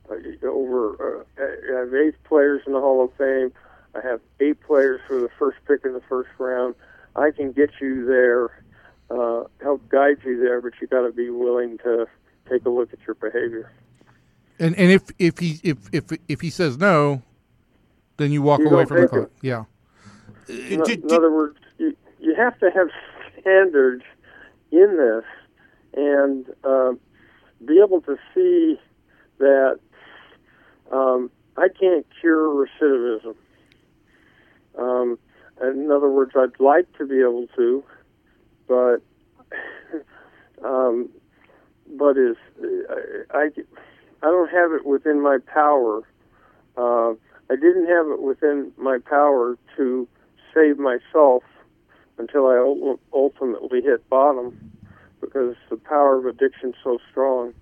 uh, 0.08 0.46
over. 0.46 1.24
Uh, 1.36 1.42
I 1.42 1.80
have 1.80 1.92
eight 1.92 2.22
players 2.22 2.62
in 2.64 2.72
the 2.72 2.80
Hall 2.80 3.04
of 3.04 3.12
Fame. 3.14 3.52
I 3.96 4.06
have 4.06 4.20
eight 4.38 4.60
players 4.60 5.00
for 5.08 5.18
the 5.18 5.28
first 5.40 5.58
pick 5.66 5.84
in 5.84 5.92
the 5.92 6.02
first 6.08 6.30
round. 6.38 6.76
I 7.16 7.32
can 7.32 7.50
get 7.50 7.70
you 7.80 8.06
there 8.06 8.52
uh, 9.10 9.44
help 9.62 9.88
guide 9.88 10.18
you 10.24 10.40
there, 10.40 10.60
but 10.60 10.72
you 10.80 10.86
got 10.86 11.02
to 11.02 11.12
be 11.12 11.30
willing 11.30 11.78
to 11.78 12.06
take 12.50 12.64
a 12.64 12.70
look 12.70 12.92
at 12.92 12.98
your 13.06 13.14
behavior. 13.14 13.72
And 14.58 14.74
and 14.76 14.90
if 14.90 15.02
if 15.18 15.38
he 15.38 15.60
if 15.62 15.76
if 15.92 16.04
if 16.28 16.40
he 16.40 16.50
says 16.50 16.78
no, 16.78 17.22
then 18.16 18.32
you 18.32 18.42
walk 18.42 18.60
You 18.60 18.68
away 18.68 18.84
from 18.86 19.06
the 19.06 19.22
it. 19.22 19.32
Yeah. 19.42 19.64
In, 20.48 20.82
Did- 20.82 21.02
in 21.02 21.08
did- 21.08 21.12
other 21.12 21.30
words, 21.32 21.58
you, 21.78 21.94
you 22.20 22.34
have 22.34 22.58
to 22.60 22.70
have 22.70 22.88
standards 23.40 24.02
in 24.72 24.96
this 24.96 25.24
and 25.94 26.46
uh, 26.64 26.92
be 27.64 27.80
able 27.84 28.00
to 28.02 28.16
see 28.34 28.78
that 29.38 29.78
um, 30.92 31.30
I 31.56 31.68
can't 31.68 32.06
cure 32.20 32.48
recidivism. 32.80 33.34
Um, 34.78 35.18
in 35.62 35.90
other 35.90 36.10
words, 36.10 36.32
I'd 36.36 36.58
like 36.60 36.86
to 36.98 37.06
be 37.06 37.20
able 37.20 37.46
to, 37.56 37.82
but 38.68 38.98
um, 40.64 41.08
but 41.96 42.16
is 42.18 42.36
I, 43.32 43.38
I 43.38 43.48
I 44.22 44.26
don't 44.26 44.50
have 44.50 44.72
it 44.72 44.86
within 44.86 45.20
my 45.20 45.38
power. 45.52 46.02
Uh, 46.76 47.12
I 47.50 47.54
didn't 47.54 47.86
have 47.86 48.08
it 48.08 48.22
within 48.22 48.72
my 48.76 48.98
power 48.98 49.56
to 49.76 50.08
save 50.54 50.78
myself 50.78 51.42
until 52.18 52.46
I 52.46 52.56
ultimately 53.12 53.82
hit 53.82 54.08
bottom 54.08 54.72
because 55.20 55.54
the 55.70 55.76
power 55.76 56.18
of 56.18 56.26
addiction 56.26 56.70
is 56.70 56.74
so 56.82 56.98
strong, 57.10 57.52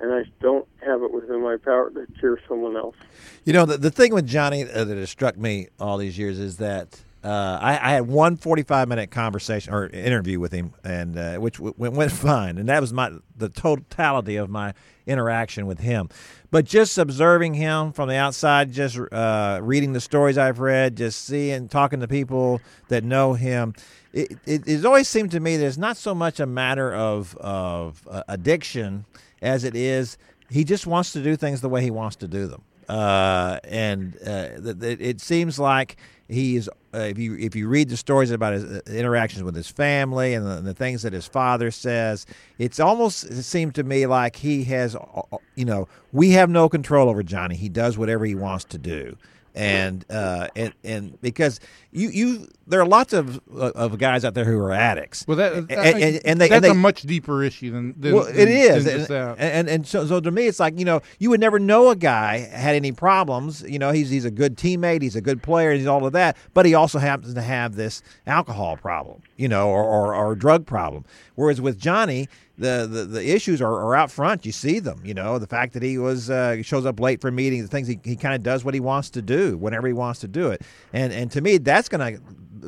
and 0.00 0.12
I 0.12 0.24
don't 0.40 0.66
have 0.84 1.02
it 1.02 1.12
within 1.12 1.42
my 1.42 1.56
power 1.56 1.90
to 1.90 2.06
cure 2.18 2.38
someone 2.48 2.76
else. 2.76 2.96
You 3.44 3.52
know, 3.52 3.64
the, 3.64 3.78
the 3.78 3.90
thing 3.90 4.12
with 4.12 4.26
Johnny 4.26 4.64
uh, 4.64 4.84
that 4.84 4.96
has 4.96 5.10
struck 5.10 5.36
me 5.36 5.68
all 5.80 5.98
these 5.98 6.18
years 6.18 6.38
is 6.38 6.58
that 6.58 7.00
uh, 7.26 7.58
I, 7.60 7.72
I 7.72 7.92
had 7.94 8.06
one 8.06 8.36
45 8.36 8.88
minute 8.88 9.10
conversation 9.10 9.74
or 9.74 9.88
interview 9.88 10.38
with 10.38 10.52
him, 10.52 10.72
and 10.84 11.18
uh, 11.18 11.36
which 11.36 11.58
w- 11.58 11.74
went, 11.76 12.12
fine, 12.26 12.58
and 12.58 12.68
that 12.68 12.80
was 12.80 12.92
my 12.92 13.12
the 13.36 13.48
totality 13.48 14.36
of 14.36 14.48
my 14.48 14.74
interaction 15.06 15.66
with 15.66 15.80
him. 15.80 16.08
But 16.50 16.64
just 16.64 16.96
observing 16.98 17.54
him 17.54 17.92
from 17.92 18.08
the 18.08 18.14
outside, 18.16 18.72
just 18.72 18.98
uh, 19.12 19.60
reading 19.62 19.92
the 19.92 20.00
stories 20.00 20.38
I've 20.38 20.60
read, 20.60 20.96
just 20.96 21.24
seeing, 21.26 21.68
talking 21.68 22.00
to 22.00 22.08
people 22.08 22.60
that 22.88 23.04
know 23.04 23.34
him, 23.34 23.74
it, 24.12 24.32
it, 24.46 24.62
it's 24.66 24.84
always 24.84 25.08
seemed 25.08 25.32
to 25.32 25.40
me 25.40 25.56
that 25.56 25.66
it's 25.66 25.76
not 25.76 25.96
so 25.96 26.14
much 26.14 26.40
a 26.40 26.46
matter 26.46 26.94
of 26.94 27.36
of 27.36 28.06
uh, 28.10 28.22
addiction 28.28 29.04
as 29.42 29.64
it 29.64 29.74
is 29.74 30.16
he 30.50 30.64
just 30.64 30.86
wants 30.86 31.12
to 31.12 31.22
do 31.22 31.36
things 31.36 31.60
the 31.60 31.68
way 31.68 31.82
he 31.82 31.90
wants 31.90 32.16
to 32.16 32.28
do 32.28 32.46
them. 32.46 32.62
Uh, 32.88 33.58
and 33.64 34.16
uh, 34.24 34.60
th- 34.60 34.80
th- 34.80 35.00
it 35.00 35.20
seems 35.20 35.58
like 35.58 35.96
he 36.28 36.56
is. 36.56 36.68
Uh, 36.94 36.98
if 37.00 37.18
you 37.18 37.36
if 37.36 37.54
you 37.54 37.68
read 37.68 37.88
the 37.88 37.96
stories 37.96 38.30
about 38.30 38.54
his 38.54 38.64
uh, 38.64 38.80
interactions 38.86 39.42
with 39.42 39.54
his 39.54 39.68
family 39.68 40.34
and 40.34 40.46
the, 40.46 40.60
the 40.62 40.74
things 40.74 41.02
that 41.02 41.12
his 41.12 41.26
father 41.26 41.70
says, 41.70 42.26
it's 42.58 42.80
almost 42.80 43.24
it 43.24 43.42
seemed 43.42 43.74
to 43.74 43.82
me 43.84 44.06
like 44.06 44.36
he 44.36 44.64
has. 44.64 44.96
uh, 44.96 45.22
You 45.54 45.64
know, 45.64 45.88
we 46.12 46.30
have 46.30 46.48
no 46.48 46.68
control 46.68 47.08
over 47.08 47.22
Johnny. 47.22 47.54
He 47.56 47.68
does 47.68 47.98
whatever 47.98 48.24
he 48.24 48.34
wants 48.34 48.64
to 48.66 48.78
do. 48.78 49.16
And 49.56 50.04
uh, 50.10 50.48
and 50.54 50.74
and 50.84 51.20
because 51.22 51.60
you 51.90 52.10
you 52.10 52.48
there 52.66 52.78
are 52.78 52.86
lots 52.86 53.14
of 53.14 53.40
of 53.50 53.96
guys 53.96 54.22
out 54.22 54.34
there 54.34 54.44
who 54.44 54.58
are 54.58 54.70
addicts. 54.70 55.24
Well, 55.26 55.38
that 55.38 55.54
and, 55.54 55.70
and, 55.72 56.20
and 56.26 56.40
they 56.40 56.48
that's 56.48 56.56
and 56.56 56.64
they, 56.64 56.70
a 56.70 56.74
much 56.74 57.02
deeper 57.02 57.42
issue 57.42 57.70
than, 57.70 57.98
than 57.98 58.14
well, 58.14 58.24
than- 58.24 58.36
it 58.36 58.48
is, 58.48 59.08
than 59.08 59.30
and, 59.30 59.40
and 59.40 59.68
and 59.68 59.86
so 59.86 60.04
so 60.06 60.20
to 60.20 60.30
me, 60.30 60.46
it's 60.46 60.60
like 60.60 60.78
you 60.78 60.84
know 60.84 61.00
you 61.18 61.30
would 61.30 61.40
never 61.40 61.58
know 61.58 61.88
a 61.88 61.96
guy 61.96 62.38
had 62.38 62.74
any 62.74 62.92
problems. 62.92 63.62
You 63.62 63.78
know, 63.78 63.92
he's 63.92 64.10
he's 64.10 64.26
a 64.26 64.30
good 64.30 64.58
teammate, 64.58 65.00
he's 65.00 65.16
a 65.16 65.22
good 65.22 65.42
player, 65.42 65.72
he's 65.72 65.86
all 65.86 66.04
of 66.04 66.12
that, 66.12 66.36
but 66.52 66.66
he 66.66 66.74
also 66.74 66.98
happens 66.98 67.32
to 67.32 67.42
have 67.42 67.76
this 67.76 68.02
alcohol 68.26 68.76
problem, 68.76 69.22
you 69.36 69.48
know, 69.48 69.70
or 69.70 69.82
or, 69.82 70.14
or 70.14 70.34
drug 70.34 70.66
problem. 70.66 71.06
Whereas 71.34 71.62
with 71.62 71.78
Johnny, 71.78 72.28
the 72.58 72.86
the, 72.90 73.04
the 73.04 73.34
issues 73.34 73.60
are, 73.60 73.72
are 73.72 73.94
out 73.94 74.10
front. 74.10 74.46
You 74.46 74.52
see 74.52 74.78
them. 74.78 75.00
You 75.04 75.14
know, 75.14 75.38
the 75.38 75.46
fact 75.46 75.74
that 75.74 75.82
he 75.82 75.98
was 75.98 76.30
uh, 76.30 76.62
shows 76.62 76.86
up 76.86 77.00
late 77.00 77.20
for 77.20 77.30
meetings, 77.30 77.64
the 77.64 77.68
things 77.68 77.88
he, 77.88 77.98
he 78.04 78.16
kind 78.16 78.34
of 78.34 78.42
does 78.42 78.64
what 78.64 78.74
he 78.74 78.80
wants 78.80 79.10
to 79.10 79.22
do 79.22 79.56
whenever 79.56 79.86
he 79.86 79.92
wants 79.92 80.20
to 80.20 80.28
do 80.28 80.50
it, 80.50 80.62
and 80.92 81.12
and 81.12 81.30
to 81.32 81.40
me, 81.40 81.58
that's 81.58 81.88
going 81.88 82.16
to 82.16 82.20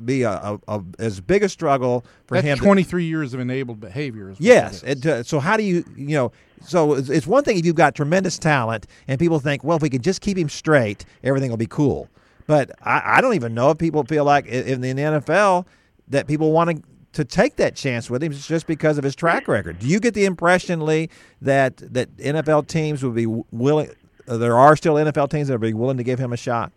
be 0.02 0.22
a, 0.22 0.30
a, 0.30 0.58
a 0.68 0.84
as 0.98 1.20
big 1.20 1.42
a 1.42 1.48
struggle 1.48 2.04
for 2.26 2.34
That's 2.34 2.46
him. 2.46 2.58
23 2.58 3.04
years 3.04 3.34
of 3.34 3.40
enabled 3.40 3.80
behavior. 3.80 4.34
Yes. 4.38 4.82
it 4.82 5.04
uh, 5.04 5.22
so 5.22 5.40
how 5.40 5.56
do 5.56 5.62
you 5.62 5.84
you 5.96 6.16
know? 6.16 6.32
So 6.60 6.94
it's, 6.94 7.08
it's 7.08 7.26
one 7.26 7.44
thing 7.44 7.56
if 7.56 7.64
you've 7.64 7.76
got 7.76 7.94
tremendous 7.94 8.36
talent 8.38 8.86
and 9.06 9.18
people 9.18 9.38
think, 9.38 9.62
well, 9.62 9.76
if 9.76 9.82
we 9.82 9.88
could 9.90 10.02
just 10.02 10.20
keep 10.20 10.36
him 10.36 10.48
straight, 10.48 11.04
everything 11.22 11.50
will 11.50 11.56
be 11.56 11.68
cool. 11.68 12.08
But 12.46 12.72
I, 12.82 13.18
I 13.18 13.20
don't 13.20 13.34
even 13.34 13.54
know 13.54 13.70
if 13.70 13.78
people 13.78 14.02
feel 14.04 14.24
like 14.24 14.46
in 14.46 14.80
the 14.80 14.92
NFL 14.92 15.66
that 16.08 16.26
people 16.26 16.52
want 16.52 16.70
to 16.70 16.82
to 17.12 17.24
take 17.24 17.56
that 17.56 17.74
chance 17.74 18.10
with 18.10 18.22
him 18.22 18.32
just 18.32 18.66
because 18.66 18.98
of 18.98 19.04
his 19.04 19.16
track 19.16 19.48
record. 19.48 19.78
Do 19.78 19.86
you 19.86 20.00
get 20.00 20.14
the 20.14 20.24
impression, 20.24 20.80
Leigh, 20.80 21.08
that 21.40 21.76
that 21.92 22.14
NFL 22.16 22.66
teams 22.68 23.02
would 23.02 23.14
be 23.14 23.26
willing? 23.26 23.90
There 24.26 24.56
are 24.56 24.76
still 24.76 24.94
NFL 24.94 25.30
teams 25.30 25.48
that 25.48 25.54
would 25.54 25.66
be 25.66 25.72
willing 25.72 25.96
to 25.96 26.04
give 26.04 26.18
him 26.18 26.32
a 26.32 26.36
shot. 26.36 26.72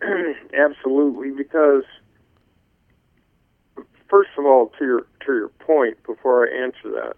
Absolutely, 0.54 1.30
because 1.30 1.84
first 4.08 4.30
of 4.36 4.44
all, 4.44 4.70
to 4.78 4.84
your 4.84 5.06
to 5.26 5.32
your 5.32 5.48
point, 5.48 6.02
before 6.04 6.46
I 6.46 6.64
answer 6.64 6.90
that, 6.90 7.16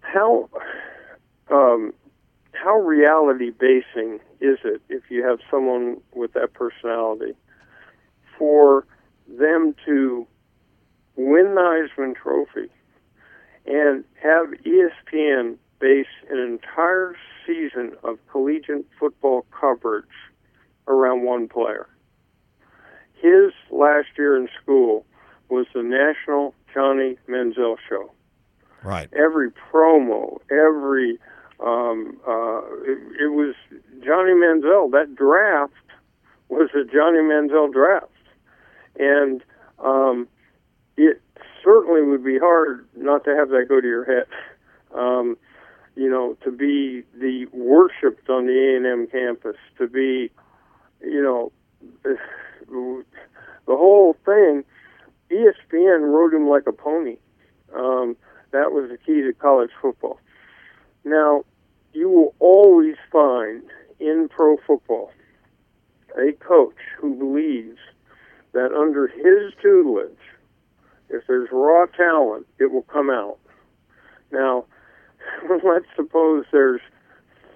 how 0.00 0.48
um, 1.50 1.92
how 2.52 2.76
reality 2.78 3.50
basing 3.50 4.20
is 4.40 4.58
it 4.64 4.82
if 4.88 5.04
you 5.10 5.24
have 5.24 5.38
someone 5.50 6.00
with 6.12 6.32
that 6.32 6.52
personality 6.54 7.34
for 8.36 8.86
them 9.28 9.74
to 9.86 10.26
win 11.16 11.54
the 11.54 11.60
Heisman 11.60 12.14
Trophy 12.14 12.70
and 13.66 14.04
have 14.22 14.48
ESPN 14.64 15.56
base 15.80 16.06
an 16.30 16.38
entire 16.38 17.16
season 17.46 17.92
of 18.02 18.18
collegiate 18.30 18.86
football 18.98 19.46
coverage 19.58 20.04
around 20.88 21.24
one 21.24 21.48
player. 21.48 21.88
His 23.14 23.52
last 23.70 24.08
year 24.18 24.36
in 24.36 24.48
school 24.62 25.06
was 25.48 25.66
the 25.74 25.82
National 25.82 26.54
Johnny 26.72 27.16
Manziel 27.28 27.76
Show. 27.88 28.10
Right. 28.82 29.08
Every 29.14 29.50
promo, 29.50 30.40
every 30.50 31.18
um, 31.60 32.20
uh, 32.26 32.60
it, 32.82 32.98
it 33.22 33.32
was 33.32 33.54
Johnny 34.04 34.32
Manziel. 34.32 34.90
That 34.90 35.14
draft 35.14 35.72
was 36.48 36.68
a 36.74 36.84
Johnny 36.84 37.20
Manziel 37.20 37.72
draft, 37.72 38.10
and 38.98 39.42
um, 39.78 40.28
it 40.96 41.20
certainly 41.62 42.02
would 42.02 42.24
be 42.24 42.38
hard 42.38 42.86
not 42.96 43.24
to 43.24 43.34
have 43.34 43.48
that 43.50 43.66
go 43.68 43.80
to 43.80 43.86
your 43.86 44.04
head. 44.04 44.26
Um, 44.94 45.36
you 45.96 46.10
know, 46.10 46.36
to 46.44 46.50
be 46.50 47.04
the 47.18 47.46
worshipped 47.52 48.28
on 48.28 48.46
the 48.46 48.52
A 48.52 48.76
and 48.76 48.86
M 48.86 49.06
campus, 49.06 49.56
to 49.78 49.86
be 49.86 50.30
you 51.04 51.22
know, 51.22 51.52
the 52.66 53.04
whole 53.68 54.16
thing, 54.24 54.64
ESPN 55.30 56.12
rode 56.12 56.34
him 56.34 56.48
like 56.48 56.66
a 56.66 56.72
pony. 56.72 57.16
Um, 57.74 58.16
that 58.52 58.72
was 58.72 58.90
the 58.90 58.98
key 58.98 59.22
to 59.22 59.32
college 59.32 59.70
football. 59.80 60.20
Now, 61.04 61.44
you 61.92 62.08
will 62.08 62.34
always 62.38 62.96
find 63.10 63.62
in 64.00 64.28
pro 64.28 64.56
football 64.66 65.10
a 66.16 66.32
coach 66.32 66.76
who 66.98 67.14
believes 67.14 67.78
that 68.54 68.72
under 68.72 69.06
his 69.08 69.52
tutelage, 69.60 70.16
if 71.10 71.22
there's 71.26 71.48
raw 71.52 71.86
talent, 71.86 72.46
it 72.58 72.72
will 72.72 72.82
come 72.82 73.10
out. 73.10 73.38
Now, 74.32 74.64
let's 75.64 75.86
suppose 75.94 76.44
there's 76.50 76.80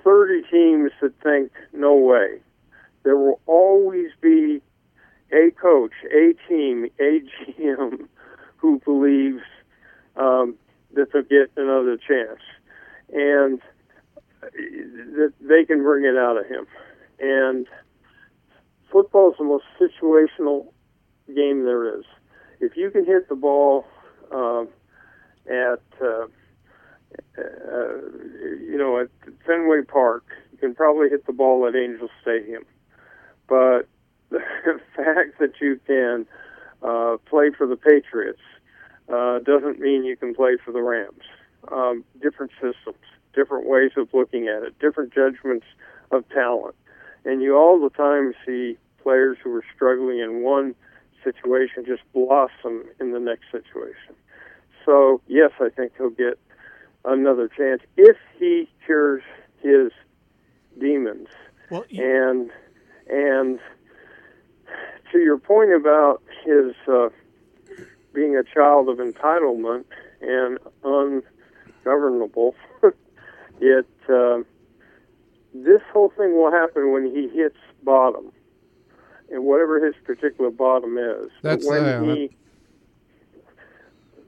30 0.04 0.42
teams 0.50 0.90
that 1.00 1.12
think, 1.22 1.50
no 1.72 1.94
way 1.94 2.40
there 3.08 3.16
will 3.16 3.40
always 3.46 4.10
be 4.20 4.60
a 5.32 5.50
coach, 5.60 5.92
a 6.12 6.34
team, 6.46 6.86
a 7.00 7.20
GM 7.60 8.06
who 8.56 8.80
believes 8.84 9.42
um, 10.16 10.56
that 10.94 11.12
they'll 11.12 11.22
get 11.22 11.50
another 11.56 11.96
chance 11.96 12.40
and 13.12 13.60
that 14.42 15.32
they 15.40 15.64
can 15.64 15.82
bring 15.82 16.04
it 16.04 16.18
out 16.18 16.36
of 16.36 16.46
him. 16.46 16.66
And 17.18 17.66
football 18.92 19.30
is 19.30 19.38
the 19.38 19.44
most 19.44 19.64
situational 19.80 20.66
game 21.32 21.64
there 21.64 21.98
is. 21.98 22.04
If 22.60 22.76
you 22.76 22.90
can 22.90 23.04
hit 23.04 23.28
the 23.28 23.36
ball 23.36 23.86
um, 24.32 24.68
at 25.46 25.82
uh, 26.02 26.26
uh, 27.38 27.96
you 28.60 28.76
know 28.76 29.00
at 29.00 29.08
Fenway 29.46 29.82
Park, 29.82 30.24
you 30.52 30.58
can 30.58 30.74
probably 30.74 31.08
hit 31.08 31.26
the 31.26 31.32
ball 31.32 31.66
at 31.66 31.76
Angel 31.76 32.08
Stadium 32.22 32.64
but 33.48 33.88
the 34.30 34.40
fact 34.94 35.38
that 35.40 35.54
you 35.60 35.80
can 35.86 36.26
uh, 36.82 37.16
play 37.28 37.50
for 37.50 37.66
the 37.66 37.76
Patriots 37.76 38.42
uh, 39.12 39.40
doesn't 39.40 39.80
mean 39.80 40.04
you 40.04 40.16
can 40.16 40.34
play 40.34 40.56
for 40.64 40.70
the 40.70 40.82
Rams. 40.82 41.24
Um, 41.72 42.04
different 42.22 42.52
systems, 42.52 43.02
different 43.34 43.66
ways 43.66 43.90
of 43.96 44.08
looking 44.14 44.46
at 44.46 44.62
it, 44.62 44.78
different 44.78 45.12
judgments 45.12 45.66
of 46.12 46.28
talent, 46.28 46.76
and 47.24 47.42
you 47.42 47.56
all 47.56 47.80
the 47.80 47.90
time 47.90 48.32
see 48.46 48.78
players 49.02 49.38
who 49.42 49.52
are 49.54 49.64
struggling 49.74 50.20
in 50.20 50.42
one 50.42 50.74
situation 51.32 51.84
just 51.86 52.02
blossom 52.12 52.84
in 53.00 53.12
the 53.12 53.20
next 53.20 53.50
situation. 53.50 54.14
So 54.84 55.20
yes, 55.26 55.50
I 55.60 55.68
think 55.68 55.92
he'll 55.96 56.10
get 56.10 56.38
another 57.04 57.48
chance 57.48 57.82
if 57.96 58.16
he 58.38 58.68
cures 58.84 59.22
his 59.60 59.90
demons. 60.80 61.28
Well, 61.70 61.84
you, 61.88 62.02
And 62.02 62.50
and 63.08 63.58
to 65.12 65.18
your 65.18 65.38
point 65.38 65.72
about 65.72 66.22
his 66.44 66.74
uh, 66.86 67.08
being 68.12 68.36
a 68.36 68.42
child 68.42 68.88
of 68.88 68.98
entitlement 68.98 69.84
and 70.20 70.58
ungovernable, 71.84 72.54
it 73.60 73.86
uh, 74.08 74.38
this 75.54 75.82
whole 75.92 76.12
thing 76.16 76.36
will 76.36 76.50
happen 76.50 76.92
when 76.92 77.04
he 77.04 77.28
hits 77.28 77.58
bottom, 77.82 78.32
and 79.30 79.44
whatever 79.44 79.84
his 79.84 79.94
particular 80.04 80.50
bottom 80.50 80.96
is. 80.98 81.30
But 81.42 81.60
That's, 81.60 81.66
when 81.66 81.84
uh, 81.84 82.02
he 82.02 82.30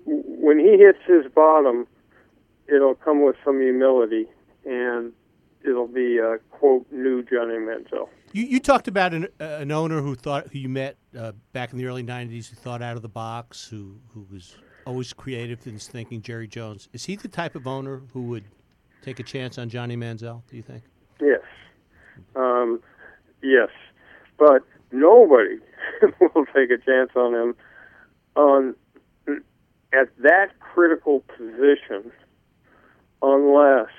when 0.04 0.58
he 0.58 0.76
hits 0.78 0.98
his 1.06 1.30
bottom, 1.32 1.86
it'll 2.68 2.94
come 2.94 3.22
with 3.22 3.36
some 3.44 3.60
humility 3.60 4.26
and 4.64 5.12
it'll 5.64 5.86
be 5.86 6.18
a 6.18 6.38
quote 6.50 6.86
new 6.90 7.22
Johnny 7.22 7.54
Manziel. 7.54 8.08
you, 8.32 8.44
you 8.44 8.60
talked 8.60 8.88
about 8.88 9.12
an, 9.14 9.28
uh, 9.40 9.44
an 9.44 9.70
owner 9.70 10.00
who 10.00 10.14
thought 10.14 10.48
who 10.48 10.58
you 10.58 10.68
met 10.68 10.96
uh, 11.18 11.32
back 11.52 11.72
in 11.72 11.78
the 11.78 11.86
early 11.86 12.02
'90s, 12.02 12.48
who 12.48 12.56
thought 12.56 12.82
out 12.82 12.96
of 12.96 13.02
the 13.02 13.08
box, 13.08 13.66
who 13.68 13.96
who 14.12 14.26
was 14.30 14.56
always 14.86 15.12
creative 15.12 15.66
in 15.66 15.74
his 15.74 15.88
thinking. 15.88 16.22
Jerry 16.22 16.48
Jones 16.48 16.88
is 16.92 17.04
he 17.04 17.16
the 17.16 17.28
type 17.28 17.54
of 17.54 17.66
owner 17.66 18.02
who 18.12 18.22
would 18.22 18.44
take 19.02 19.20
a 19.20 19.22
chance 19.22 19.58
on 19.58 19.68
Johnny 19.68 19.96
Manziel? 19.96 20.42
Do 20.48 20.56
you 20.56 20.62
think? 20.62 20.84
Yes. 21.20 21.40
Um, 22.34 22.80
yes. 23.42 23.68
But 24.38 24.62
nobody 24.92 25.58
will 26.20 26.46
take 26.54 26.70
a 26.70 26.78
chance 26.78 27.10
on 27.16 27.34
him 27.34 27.54
on 28.36 28.74
at 29.92 30.08
that 30.22 30.58
critical 30.60 31.20
position 31.36 32.12
unless 33.22 33.90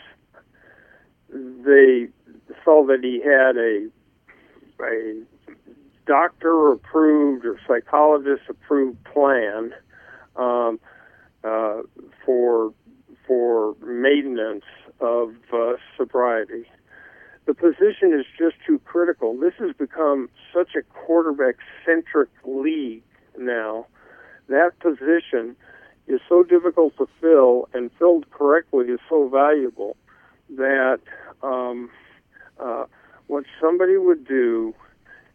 they 1.29 2.07
saw 2.63 2.85
that 2.85 2.99
he 3.03 3.21
had 3.21 3.57
a 3.57 3.89
a 4.83 5.21
doctor 6.07 6.71
approved 6.71 7.45
or 7.45 7.57
psychologist 7.67 8.41
approved 8.49 8.97
plan 9.03 9.71
um, 10.35 10.79
uh, 11.43 11.81
for 12.25 12.73
for 13.27 13.75
maintenance 13.85 14.65
of 14.99 15.33
uh, 15.53 15.73
sobriety. 15.97 16.65
Position 17.61 18.11
is 18.11 18.25
just 18.39 18.55
too 18.65 18.79
critical. 18.85 19.37
This 19.37 19.53
has 19.59 19.75
become 19.77 20.31
such 20.51 20.69
a 20.75 20.81
quarterback 20.81 21.57
centric 21.85 22.29
league 22.43 23.03
now. 23.37 23.85
That 24.49 24.71
position 24.79 25.55
is 26.07 26.19
so 26.27 26.41
difficult 26.41 26.97
to 26.97 27.07
fill, 27.21 27.69
and 27.71 27.91
filled 27.99 28.27
correctly 28.31 28.85
is 28.87 28.99
so 29.07 29.29
valuable 29.29 29.95
that 30.57 31.01
um, 31.43 31.91
uh, 32.59 32.85
what 33.27 33.45
somebody 33.61 33.95
would 33.95 34.27
do 34.27 34.73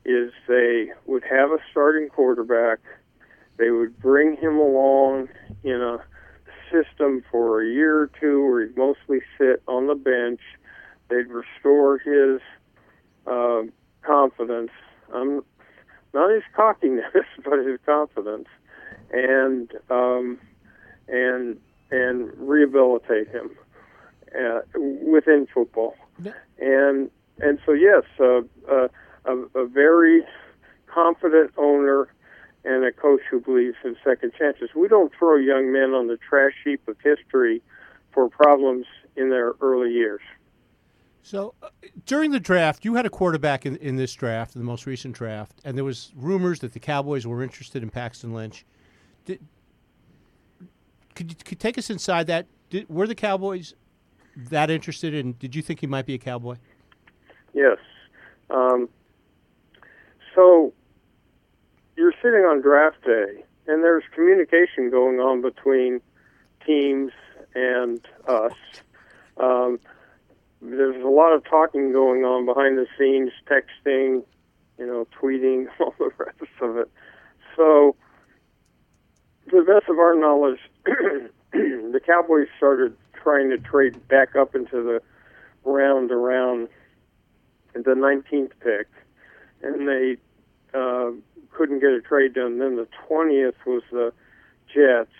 is 0.04 0.32
they 0.48 0.90
would 1.06 1.22
have 1.22 1.52
a 1.52 1.58
starting 1.70 2.08
quarterback. 2.08 2.80
They 3.56 3.70
would 3.70 4.00
bring 4.00 4.36
him 4.36 4.56
along 4.56 5.28
in 5.62 5.80
a 5.80 5.98
system 6.72 7.22
for 7.30 7.62
a 7.62 7.68
year 7.68 8.00
or 8.00 8.10
two 8.20 8.44
where 8.44 8.66
he'd 8.66 8.76
mostly 8.76 9.20
sit 9.38 9.62
on 9.68 9.86
the 9.86 9.94
bench. 9.94 10.40
They'd 11.08 11.28
restore 11.28 11.98
his 11.98 12.40
uh, 13.26 13.62
confidence. 14.02 14.70
Um, 15.12 15.44
not 16.14 16.30
his 16.30 16.42
cockiness, 16.54 17.04
but 17.44 17.58
his 17.64 17.78
confidence, 17.84 18.48
and 19.12 19.70
um, 19.90 20.38
and 21.08 21.58
and 21.90 22.32
rehabilitate 22.36 23.28
him 23.28 23.50
uh, 24.34 24.60
within 24.74 25.46
football. 25.52 25.94
And 26.58 27.10
and 27.38 27.58
so 27.64 27.72
yes, 27.72 28.02
uh, 28.18 28.40
uh, 28.70 28.88
a, 29.26 29.36
a 29.54 29.66
very 29.66 30.24
confident 30.86 31.52
owner 31.56 32.08
and 32.64 32.84
a 32.84 32.90
coach 32.90 33.20
who 33.30 33.40
believes 33.40 33.76
in 33.84 33.96
second 34.02 34.32
chances. 34.36 34.70
We 34.74 34.88
don't 34.88 35.12
throw 35.16 35.36
young 35.36 35.72
men 35.72 35.90
on 35.94 36.08
the 36.08 36.16
trash 36.16 36.54
heap 36.64 36.86
of 36.88 36.96
history 37.02 37.62
for 38.12 38.28
problems 38.28 38.86
in 39.14 39.30
their 39.30 39.52
early 39.60 39.92
years. 39.92 40.20
So 41.26 41.54
uh, 41.60 41.70
during 42.04 42.30
the 42.30 42.38
draft, 42.38 42.84
you 42.84 42.94
had 42.94 43.04
a 43.04 43.10
quarterback 43.10 43.66
in, 43.66 43.74
in 43.78 43.96
this 43.96 44.14
draft, 44.14 44.54
in 44.54 44.60
the 44.60 44.64
most 44.64 44.86
recent 44.86 45.16
draft, 45.16 45.60
and 45.64 45.76
there 45.76 45.84
was 45.84 46.12
rumors 46.14 46.60
that 46.60 46.72
the 46.72 46.78
Cowboys 46.78 47.26
were 47.26 47.42
interested 47.42 47.82
in 47.82 47.90
Paxton 47.90 48.32
Lynch. 48.32 48.64
Did, 49.24 49.40
could 51.16 51.32
you 51.32 51.36
could 51.44 51.58
take 51.58 51.78
us 51.78 51.90
inside 51.90 52.28
that? 52.28 52.46
Did, 52.70 52.88
were 52.88 53.08
the 53.08 53.16
Cowboys 53.16 53.74
that 54.36 54.70
interested, 54.70 55.14
in? 55.14 55.32
did 55.32 55.56
you 55.56 55.62
think 55.62 55.80
he 55.80 55.88
might 55.88 56.06
be 56.06 56.14
a 56.14 56.18
Cowboy? 56.18 56.58
Yes. 57.54 57.78
Um, 58.48 58.88
so 60.32 60.72
you're 61.96 62.14
sitting 62.22 62.44
on 62.44 62.60
draft 62.60 63.02
day, 63.04 63.42
and 63.66 63.82
there's 63.82 64.04
communication 64.14 64.90
going 64.90 65.18
on 65.18 65.42
between 65.42 66.00
teams 66.64 67.10
and 67.56 68.00
us. 68.28 68.54
Um, 69.38 69.80
there's 70.62 71.02
a 71.02 71.08
lot 71.08 71.32
of 71.32 71.44
talking 71.44 71.92
going 71.92 72.24
on 72.24 72.46
behind 72.46 72.78
the 72.78 72.86
scenes, 72.98 73.30
texting, 73.46 74.24
you 74.78 74.86
know, 74.86 75.06
tweeting, 75.20 75.66
all 75.80 75.94
the 75.98 76.10
rest 76.18 76.50
of 76.60 76.76
it. 76.76 76.90
So, 77.56 77.96
to 79.50 79.56
the 79.56 79.72
best 79.72 79.88
of 79.88 79.98
our 79.98 80.14
knowledge, 80.14 80.58
the 81.52 82.00
Cowboys 82.04 82.48
started 82.56 82.96
trying 83.14 83.50
to 83.50 83.58
trade 83.58 84.06
back 84.08 84.36
up 84.36 84.54
into 84.54 84.82
the 84.82 85.00
round 85.64 86.10
around 86.10 86.68
the 87.74 87.94
19th 87.94 88.52
pick, 88.60 88.88
and 89.62 89.88
they 89.88 90.16
uh, 90.74 91.10
couldn't 91.50 91.80
get 91.80 91.90
a 91.90 92.00
trade 92.00 92.34
done. 92.34 92.58
Then 92.58 92.76
the 92.76 92.88
20th 93.08 93.54
was 93.66 93.82
the 93.90 94.12
Jets. 94.72 95.10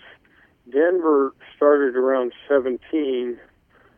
Denver 0.71 1.33
started 1.55 1.95
around 1.95 2.33
17, 2.47 3.37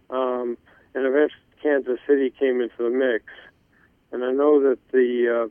um, 0.09 0.57
and 0.95 1.05
eventually 1.05 1.41
Kansas 1.61 1.99
City 2.07 2.31
came 2.31 2.61
into 2.61 2.77
the 2.77 2.89
mix. 2.89 3.25
And 4.11 4.23
I 4.23 4.31
know 4.31 4.61
that 4.61 4.79
the 4.91 5.49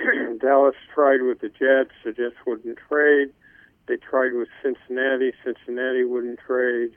uh, 0.00 0.04
Dallas 0.40 0.74
tried 0.94 1.22
with 1.22 1.40
the 1.40 1.48
Jets. 1.48 1.94
The 2.04 2.12
Jets 2.12 2.36
wouldn't 2.46 2.78
trade. 2.88 3.32
They 3.86 3.96
tried 3.96 4.34
with 4.34 4.48
Cincinnati. 4.62 5.32
Cincinnati 5.44 6.04
wouldn't 6.04 6.40
trade. 6.40 6.90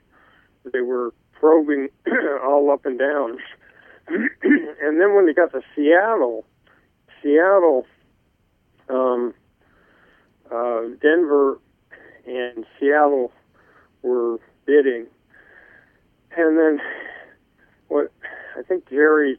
They 0.71 0.81
were 0.81 1.13
probing 1.33 1.89
all 2.43 2.71
up 2.71 2.85
and 2.85 2.99
down. 2.99 3.37
and 4.07 4.99
then 4.99 5.13
when 5.15 5.25
they 5.25 5.33
got 5.33 5.51
to 5.51 5.61
Seattle, 5.75 6.45
Seattle, 7.21 7.85
um, 8.89 9.33
uh, 10.51 10.81
Denver, 11.01 11.59
and 12.25 12.65
Seattle 12.79 13.31
were 14.01 14.39
bidding. 14.65 15.05
And 16.39 16.57
then 16.57 16.81
what 17.89 18.11
I 18.57 18.63
think 18.63 18.89
Jerry 18.89 19.37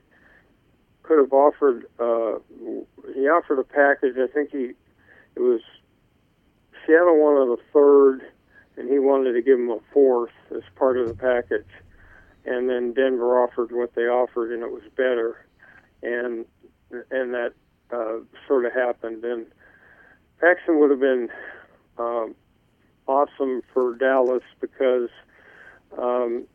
could 1.03 1.19
have 1.19 1.33
offered, 1.33 1.87
uh, 1.99 2.39
he 3.15 3.27
offered 3.27 3.59
a 3.59 3.65
package. 3.65 4.17
I 4.19 4.27
think 4.27 4.51
he, 4.51 4.73
it 5.35 5.41
was 5.41 5.63
Seattle 6.87 7.19
wanted 7.19 7.59
a 7.59 7.73
third, 7.73 8.21
and 8.77 8.91
he 8.91 8.99
wanted 8.99 9.33
to 9.33 9.41
give 9.41 9.59
him 9.59 9.71
a 9.71 9.79
fourth 9.95 10.31
as 10.55 10.63
part 10.77 10.99
of 10.99 11.09
the 11.09 11.15
package. 11.15 11.71
And 12.45 12.69
then 12.69 12.93
Denver 12.93 13.43
offered 13.43 13.73
what 13.73 13.95
they 13.95 14.03
offered, 14.03 14.53
and 14.53 14.63
it 14.63 14.71
was 14.71 14.83
better. 14.95 15.47
And 16.03 16.45
and 16.91 17.33
that 17.33 17.53
uh, 17.93 18.19
sort 18.47 18.67
of 18.67 18.73
happened. 18.75 19.25
And 19.25 19.47
Paxton 20.39 20.79
would 20.81 20.91
have 20.91 21.01
been 21.01 21.29
um, 21.99 22.35
awesome 23.07 23.63
for 23.73 23.95
Dallas 23.95 24.43
because 24.61 25.09
um, 25.97 26.47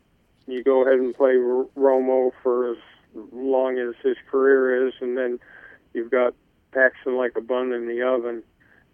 you 0.48 0.64
go 0.64 0.84
ahead 0.84 1.00
and 1.00 1.16
play 1.16 1.32
R- 1.32 1.68
Romo 1.78 2.32
for 2.44 2.72
as 2.72 2.78
long 3.32 3.78
as 3.80 3.96
his 4.04 4.18
career 4.30 4.88
is, 4.88 4.94
and 5.02 5.18
then 5.18 5.40
you've 5.94 6.12
got 6.12 6.34
Paxton 6.72 7.18
like 7.18 7.34
a 7.36 7.42
bun 7.42 7.72
in 7.72 7.88
the 7.88 8.02
oven. 8.02 8.44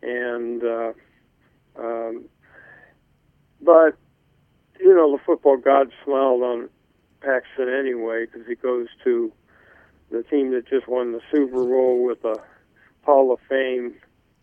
And 0.01 0.63
uh, 0.63 0.93
um, 1.77 2.25
but 3.61 3.95
you 4.79 4.95
know 4.95 5.11
the 5.15 5.23
football 5.25 5.57
gods 5.57 5.91
smiled 6.03 6.41
on 6.41 6.69
Paxton 7.21 7.69
anyway 7.69 8.25
because 8.25 8.47
he 8.47 8.55
goes 8.55 8.87
to 9.03 9.31
the 10.09 10.23
team 10.23 10.51
that 10.51 10.67
just 10.67 10.87
won 10.87 11.11
the 11.11 11.21
Super 11.31 11.63
Bowl 11.63 12.03
with 12.03 12.23
a 12.25 12.35
Hall 13.03 13.31
of 13.31 13.39
Fame 13.47 13.95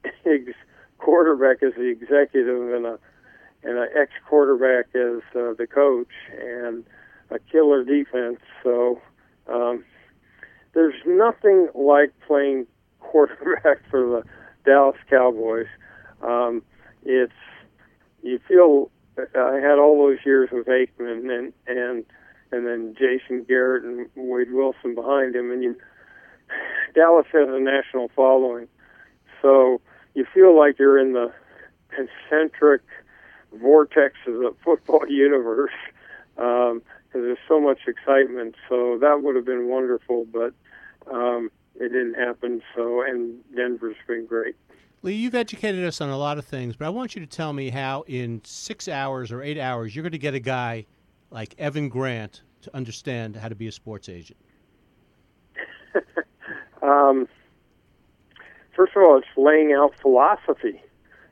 quarterback 0.99 1.63
as 1.63 1.75
the 1.75 1.89
executive 1.89 2.73
and 2.73 2.87
a 2.87 2.99
and 3.65 3.77
an 3.77 3.89
ex 3.97 4.13
quarterback 4.29 4.87
as 4.95 5.23
uh, 5.35 5.53
the 5.59 5.67
coach 5.67 6.13
and 6.41 6.85
a 7.31 7.39
killer 7.39 7.85
defense. 7.85 8.41
So 8.63 9.01
um, 9.47 9.85
there's 10.75 10.95
nothing 11.07 11.69
like 11.75 12.13
playing 12.27 12.67
quarterback 13.01 13.79
for 13.91 14.01
the 14.01 14.23
Dallas 14.65 14.97
Cowboys. 15.09 15.67
Um, 16.23 16.63
it's 17.05 17.33
you 18.23 18.39
feel 18.47 18.91
I 19.19 19.57
had 19.57 19.79
all 19.79 19.99
those 19.99 20.19
years 20.25 20.51
with 20.53 20.67
Aikman 20.67 21.31
and 21.37 21.53
and 21.67 22.05
and 22.51 22.67
then 22.67 22.95
Jason 22.99 23.45
Garrett 23.45 23.85
and 23.85 24.09
Wade 24.17 24.53
Wilson 24.53 24.95
behind 24.95 25.35
him, 25.35 25.51
and 25.51 25.63
you 25.63 25.77
Dallas 26.95 27.27
has 27.33 27.49
a 27.49 27.61
national 27.61 28.11
following, 28.15 28.69
so 29.41 29.81
you 30.15 30.27
feel 30.35 30.59
like 30.59 30.79
you're 30.79 30.99
in 30.99 31.13
the 31.13 31.33
concentric 31.91 32.83
vortex 33.53 34.15
of 34.27 34.35
the 34.35 34.55
football 34.63 35.03
universe 35.09 35.73
because 37.09 37.25
there's 37.25 37.39
so 37.49 37.61
much 37.61 37.81
excitement. 37.87 38.55
So 38.69 38.99
that 38.99 39.23
would 39.23 39.37
have 39.37 39.45
been 39.45 39.69
wonderful, 39.69 40.27
but 40.33 40.53
um, 41.11 41.51
it 41.77 41.89
didn't 41.89 42.15
happen. 42.15 42.63
So 42.77 43.03
and 43.03 43.39
Denver's 43.55 43.97
been 44.07 44.27
great. 44.27 44.57
Leigh, 45.03 45.15
you've 45.15 45.35
educated 45.35 45.85
us 45.85 46.01
on 46.01 46.09
a 46.11 46.19
lot 46.19 46.39
of 46.39 46.45
things, 46.45 46.75
but 46.77 46.87
I 46.87 46.89
want 46.89 47.15
you 47.15 47.21
to 47.21 47.27
tell 47.27 47.53
me 47.53 47.71
how 47.71 48.03
in 48.09 48.41
six 48.45 48.89
hours 48.89 49.31
or 49.31 49.43
eight 49.43 49.59
hours 49.59 49.95
you're 49.95 50.03
going 50.03 50.13
to 50.13 50.19
get 50.19 50.35
a 50.35 50.41
guy 50.41 50.87
like 51.31 51.55
Evan 51.59 51.89
Grant 51.89 52.43
to 52.63 52.77
understand 52.77 53.37
how 53.37 53.49
to 53.49 53.55
be 53.55 53.69
a 53.69 53.73
sports 53.73 54.09
agent. 54.09 54.39
um, 56.83 57.29
first 58.75 58.97
of 58.97 59.03
all, 59.03 59.19
it's 59.19 59.27
laying 59.37 59.73
out 59.73 59.95
philosophy. 60.01 60.83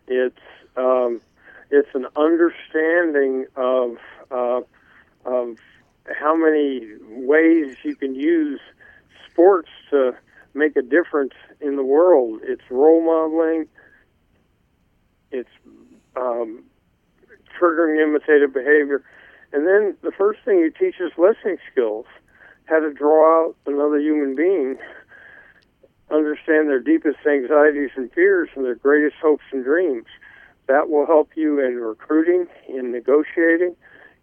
It's 0.07 0.39
um, 0.77 1.21
it's 1.71 1.89
an 1.95 2.07
understanding 2.15 3.47
of 3.57 3.97
uh, 4.31 4.61
of 5.27 5.57
how 6.19 6.37
many 6.37 6.87
ways 7.09 7.77
you 7.83 7.97
can 7.97 8.15
use 8.15 8.61
sports 9.29 9.69
to 9.91 10.13
make 10.55 10.77
a 10.77 10.83
difference 10.83 11.35
in 11.61 11.77
the 11.77 11.85
world. 11.85 12.41
It's 12.43 12.63
role 12.71 13.03
modeling. 13.05 13.67
It's 15.33 15.51
um, 16.17 16.65
triggering 17.61 18.03
imitative 18.03 18.55
behavior, 18.55 19.05
and 19.53 19.67
then 19.67 19.97
the 20.03 20.13
first 20.13 20.41
thing 20.45 20.59
you 20.59 20.71
teach 20.71 21.01
is 21.01 21.13
listening 21.19 21.59
skills. 21.71 22.07
How 22.67 22.81
to 22.81 22.93
draw 22.93 23.47
out 23.47 23.57
another 23.67 23.99
human 23.99 24.35
being, 24.35 24.77
understand 26.11 26.69
their 26.69 26.81
deepest 26.81 27.19
anxieties 27.27 27.91
and 27.97 28.13
fears, 28.13 28.49
and 28.55 28.65
their 28.65 28.75
greatest 28.75 29.17
hopes 29.21 29.45
and 29.53 29.65
dreams. 29.65 30.07
That 30.69 30.89
will 30.89 31.07
help 31.07 31.31
you 31.37 31.61
in 31.65 31.77
recruiting, 31.77 32.47
in 32.69 32.91
negotiating, 32.91 33.77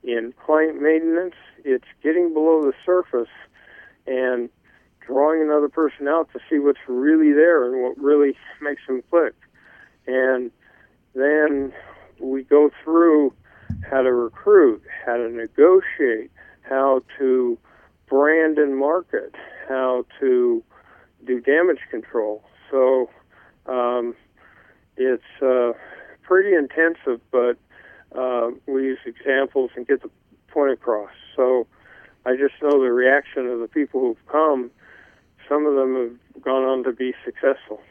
in 0.04 0.34
client 0.46 0.82
maintenance. 0.82 1.36
It's 1.64 1.88
getting 2.02 2.34
below 2.34 2.62
the 2.62 2.74
surface 2.86 3.32
and 4.06 4.50
drawing 5.06 5.42
another 5.42 5.70
person 5.70 6.08
out 6.08 6.30
to 6.34 6.40
see 6.50 6.60
what's 6.60 6.80
really 6.88 7.34
there 7.34 7.66
and 7.66 7.84
what 7.84 7.98
really 7.98 8.36
makes 8.62 8.82
them 8.88 9.04
click. 9.10 9.34
And 10.08 10.52
then 11.16 11.74
we 12.20 12.44
go 12.44 12.70
through 12.84 13.34
how 13.90 14.02
to 14.02 14.14
recruit, 14.14 14.82
how 15.06 15.18
to 15.18 15.30
negotiate, 15.30 16.32
how 16.62 17.02
to 17.18 17.58
brand 18.08 18.58
and 18.58 18.78
market, 18.78 19.36
how 19.68 20.06
to 20.20 20.64
do 21.26 21.40
damage 21.42 21.80
control. 21.90 22.44
So 22.70 23.10
um, 23.66 24.16
it's 24.98 25.24
uh, 25.42 25.74
pretty 26.24 26.54
intensive, 26.56 27.22
but 27.32 27.58
uh, 28.18 28.52
we 28.68 28.84
use 28.84 29.00
examples 29.06 29.72
and 29.76 29.88
get 29.88 30.02
the 30.02 30.10
point 30.48 30.72
across. 30.72 31.12
So 31.36 31.68
I 32.26 32.36
just 32.36 32.54
know 32.62 32.82
the 32.82 32.92
reaction 32.92 33.48
of 33.48 33.60
the 33.60 33.68
people 33.68 34.02
who've 34.02 34.28
come. 34.28 34.72
Some 35.50 35.66
of 35.66 35.76
them 35.76 35.96
have 36.34 36.44
gone 36.44 36.64
on 36.64 36.84
to 36.84 36.94
be 36.94 37.14
successful. 37.26 37.82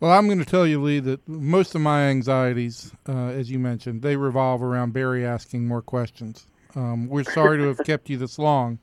Well, 0.00 0.10
I'm 0.10 0.26
going 0.26 0.40
to 0.40 0.44
tell 0.44 0.66
you, 0.66 0.82
Leigh, 0.82 0.98
that 0.98 1.28
most 1.28 1.76
of 1.76 1.80
my 1.80 2.08
anxieties, 2.08 2.92
uh, 3.08 3.28
as 3.28 3.52
you 3.52 3.60
mentioned, 3.60 4.02
they 4.02 4.16
revolve 4.16 4.60
around 4.60 4.92
Barry 4.92 5.24
asking 5.24 5.68
more 5.68 5.80
questions. 5.80 6.46
Um, 6.74 7.08
we're 7.08 7.22
sorry 7.22 7.58
to 7.58 7.68
have 7.68 7.78
kept 7.86 8.10
you 8.10 8.16
this 8.16 8.36
long, 8.36 8.80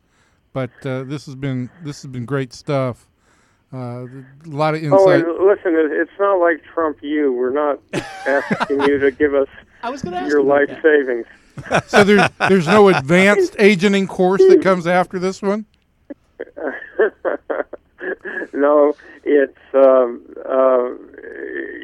but 0.54 0.70
uh, 0.86 1.04
this 1.04 1.26
has 1.26 1.36
been 1.36 1.70
this 1.84 2.04
has 2.04 2.12
been 2.12 2.24
great 2.24 2.54
stuff. 2.54 3.09
Uh, 3.72 3.78
a 3.78 4.08
lot 4.46 4.74
of 4.74 4.82
Oh, 4.92 5.10
and 5.10 5.24
listen, 5.46 5.76
it's 5.76 6.12
not 6.20 6.40
like 6.40 6.64
Trump 6.64 6.98
you. 7.02 7.32
We're 7.34 7.52
not 7.52 7.80
asking 8.26 8.82
you 8.82 8.98
to 9.00 9.12
give 9.12 9.36
us 9.36 9.48
I 9.84 9.90
was 9.90 10.02
going 10.02 10.14
to 10.14 10.20
ask 10.20 10.30
your 10.30 10.42
life 10.42 10.70
that. 10.70 10.82
savings. 10.82 11.26
so 11.88 12.04
there's 12.04 12.28
there's 12.48 12.68
no 12.68 12.88
advanced 12.90 13.56
agenting 13.60 14.08
course 14.08 14.42
that 14.48 14.62
comes 14.62 14.88
after 14.88 15.20
this 15.20 15.42
one. 15.42 15.66
no, 18.54 18.96
it's 19.24 19.58
um, 19.74 20.26
uh, 20.48 20.90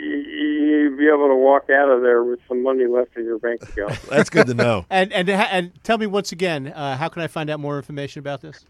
you'd 0.01 0.97
be 0.97 1.07
able 1.07 1.27
to 1.27 1.35
walk 1.35 1.69
out 1.69 1.89
of 1.89 2.01
there 2.01 2.23
with 2.23 2.39
some 2.47 2.63
money 2.63 2.87
left 2.87 3.15
in 3.15 3.25
your 3.25 3.37
bank 3.37 3.61
account. 3.63 3.99
That's 4.09 4.29
good 4.29 4.47
to 4.47 4.53
know. 4.53 4.85
And 4.89 5.11
and 5.13 5.29
and 5.29 5.71
tell 5.83 5.97
me 5.97 6.07
once 6.07 6.31
again, 6.31 6.67
uh, 6.67 6.97
how 6.97 7.09
can 7.09 7.21
I 7.21 7.27
find 7.27 7.49
out 7.49 7.59
more 7.59 7.77
information 7.77 8.19
about 8.19 8.41
this? 8.41 8.65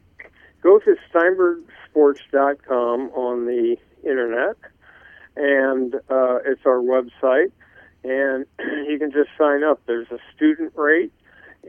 Go 0.61 0.79
to 0.79 0.95
steinbergsports.com 1.95 3.11
on 3.11 3.45
the 3.45 3.77
internet, 4.03 4.55
and 5.35 5.95
uh, 5.95 6.39
it's 6.45 6.65
our 6.65 6.81
website, 6.81 7.51
and 8.03 8.45
you 8.87 8.97
can 8.99 9.11
just 9.11 9.29
sign 9.37 9.63
up. 9.63 9.81
There's 9.85 10.09
a 10.11 10.19
student 10.35 10.73
rate 10.75 11.11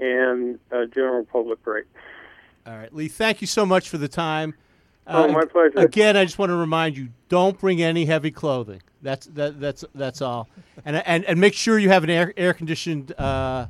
and 0.01 0.59
a 0.71 0.87
general 0.87 1.25
public 1.25 1.65
rate. 1.67 1.87
All 2.67 2.77
right, 2.77 2.95
Leigh. 2.95 3.09
Thank 3.09 3.41
you 3.41 3.47
so 3.47 3.65
much 3.65 3.89
for 3.89 3.99
the 3.99 4.09
time. 4.09 4.55
Oh, 5.09 5.29
my 5.29 5.45
pleasure. 5.45 5.79
Again, 5.79 6.17
I 6.17 6.25
just 6.25 6.39
want 6.39 6.51
to 6.51 6.57
remind 6.57 6.97
you: 6.97 7.09
don't 7.29 7.59
bring 7.59 7.83
any 7.83 8.05
heavy 8.07 8.33
clothing. 8.33 8.83
That's 9.03 9.27
that, 9.29 9.61
that's 9.61 9.85
that's 9.95 10.21
all. 10.21 10.49
And 10.85 10.97
and 10.97 11.25
and 11.25 11.41
make 11.41 11.55
sure 11.55 11.79
you 11.79 11.91
have 11.91 12.03
an 12.05 12.11
air 12.11 12.35
air 12.37 12.53
conditioned 12.53 13.13
uh, 13.13 13.67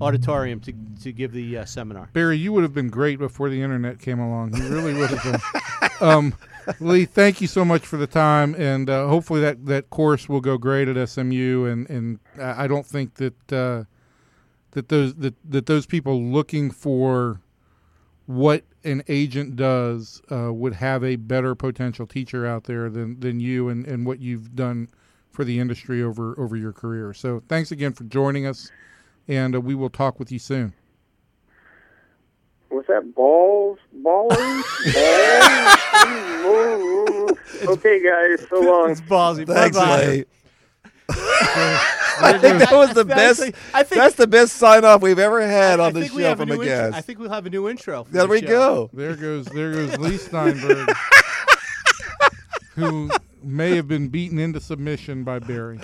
auditorium 0.00 0.60
to 0.60 0.72
to 1.02 1.12
give 1.12 1.32
the 1.32 1.58
uh, 1.58 1.64
seminar. 1.64 2.08
Barry, 2.12 2.36
you 2.36 2.52
would 2.52 2.62
have 2.62 2.74
been 2.74 2.90
great 2.90 3.18
before 3.18 3.48
the 3.48 3.62
internet 3.62 3.98
came 3.98 4.18
along. 4.18 4.56
You 4.56 4.68
really 4.68 4.94
would 4.94 5.10
have 5.10 5.22
been. 5.22 5.90
um, 6.08 6.34
Leigh, 6.80 7.04
thank 7.04 7.40
you 7.40 7.46
so 7.46 7.64
much 7.64 7.86
for 7.86 7.96
the 7.96 8.06
time, 8.06 8.54
and 8.54 8.88
uh, 8.88 9.08
hopefully 9.08 9.40
that, 9.40 9.66
that 9.66 9.90
course 9.90 10.28
will 10.28 10.40
go 10.40 10.56
great 10.56 10.88
at 10.88 11.08
SMU. 11.08 11.64
And, 11.64 11.90
and 11.90 12.18
I 12.40 12.66
don't 12.66 12.86
think 12.86 13.14
that 13.14 13.52
uh, 13.52 13.84
that 14.72 14.88
those 14.88 15.14
that, 15.16 15.34
that 15.50 15.66
those 15.66 15.86
people 15.86 16.22
looking 16.22 16.70
for 16.70 17.40
what 18.26 18.64
an 18.84 19.02
agent 19.08 19.56
does 19.56 20.22
uh, 20.30 20.52
would 20.52 20.74
have 20.74 21.04
a 21.04 21.16
better 21.16 21.54
potential 21.54 22.06
teacher 22.06 22.46
out 22.46 22.64
there 22.64 22.88
than, 22.88 23.20
than 23.20 23.40
you 23.40 23.68
and, 23.68 23.86
and 23.86 24.06
what 24.06 24.20
you've 24.20 24.54
done 24.54 24.88
for 25.30 25.44
the 25.44 25.58
industry 25.58 26.02
over 26.02 26.38
over 26.38 26.56
your 26.56 26.72
career. 26.72 27.12
So 27.14 27.42
thanks 27.48 27.70
again 27.70 27.92
for 27.92 28.04
joining 28.04 28.46
us, 28.46 28.70
and 29.28 29.54
uh, 29.54 29.60
we 29.60 29.74
will 29.74 29.90
talk 29.90 30.18
with 30.18 30.32
you 30.32 30.38
soon. 30.38 30.72
Was 32.70 32.86
that 32.88 33.14
balls? 33.14 33.78
Ballers? 34.02 34.32
balls? 36.42 37.38
okay, 37.68 38.02
guys. 38.02 38.46
So 38.48 38.60
long. 38.60 38.90
It's 38.90 39.00
Ballzy. 39.02 39.46
Thanks, 39.46 39.76
Bye-bye. 39.76 40.24
I 41.14 42.38
think 42.40 42.58
that 42.60 42.72
was 42.72 42.94
the 42.94 43.00
I 43.00 43.04
best. 43.04 43.40
think- 43.40 43.54
I 43.74 43.82
think- 43.82 44.00
that's 44.00 44.14
the 44.14 44.26
best 44.26 44.54
sign 44.56 44.84
off 44.84 45.02
we've 45.02 45.18
ever 45.18 45.46
had 45.46 45.80
I 45.80 45.86
on 45.86 45.92
this 45.94 46.10
show 46.10 46.18
have 46.20 46.40
a 46.40 46.46
from 46.46 46.50
a 46.52 46.56
new 46.56 46.62
intro. 46.62 46.90
I 46.96 47.00
think 47.02 47.18
we'll 47.18 47.30
have 47.30 47.44
a 47.46 47.50
new 47.50 47.68
intro. 47.68 48.04
For 48.04 48.12
there 48.12 48.22
the 48.22 48.28
we 48.28 48.40
show. 48.40 48.46
go. 48.46 48.90
There 48.92 49.16
goes 49.16 49.46
there 49.46 49.72
goes 49.72 49.98
Leigh 49.98 50.16
Steinberg, 50.16 50.88
who 52.74 53.10
may 53.42 53.76
have 53.76 53.88
been 53.88 54.08
beaten 54.08 54.38
into 54.38 54.60
submission 54.60 55.24
by 55.24 55.38
Barry. 55.40 55.80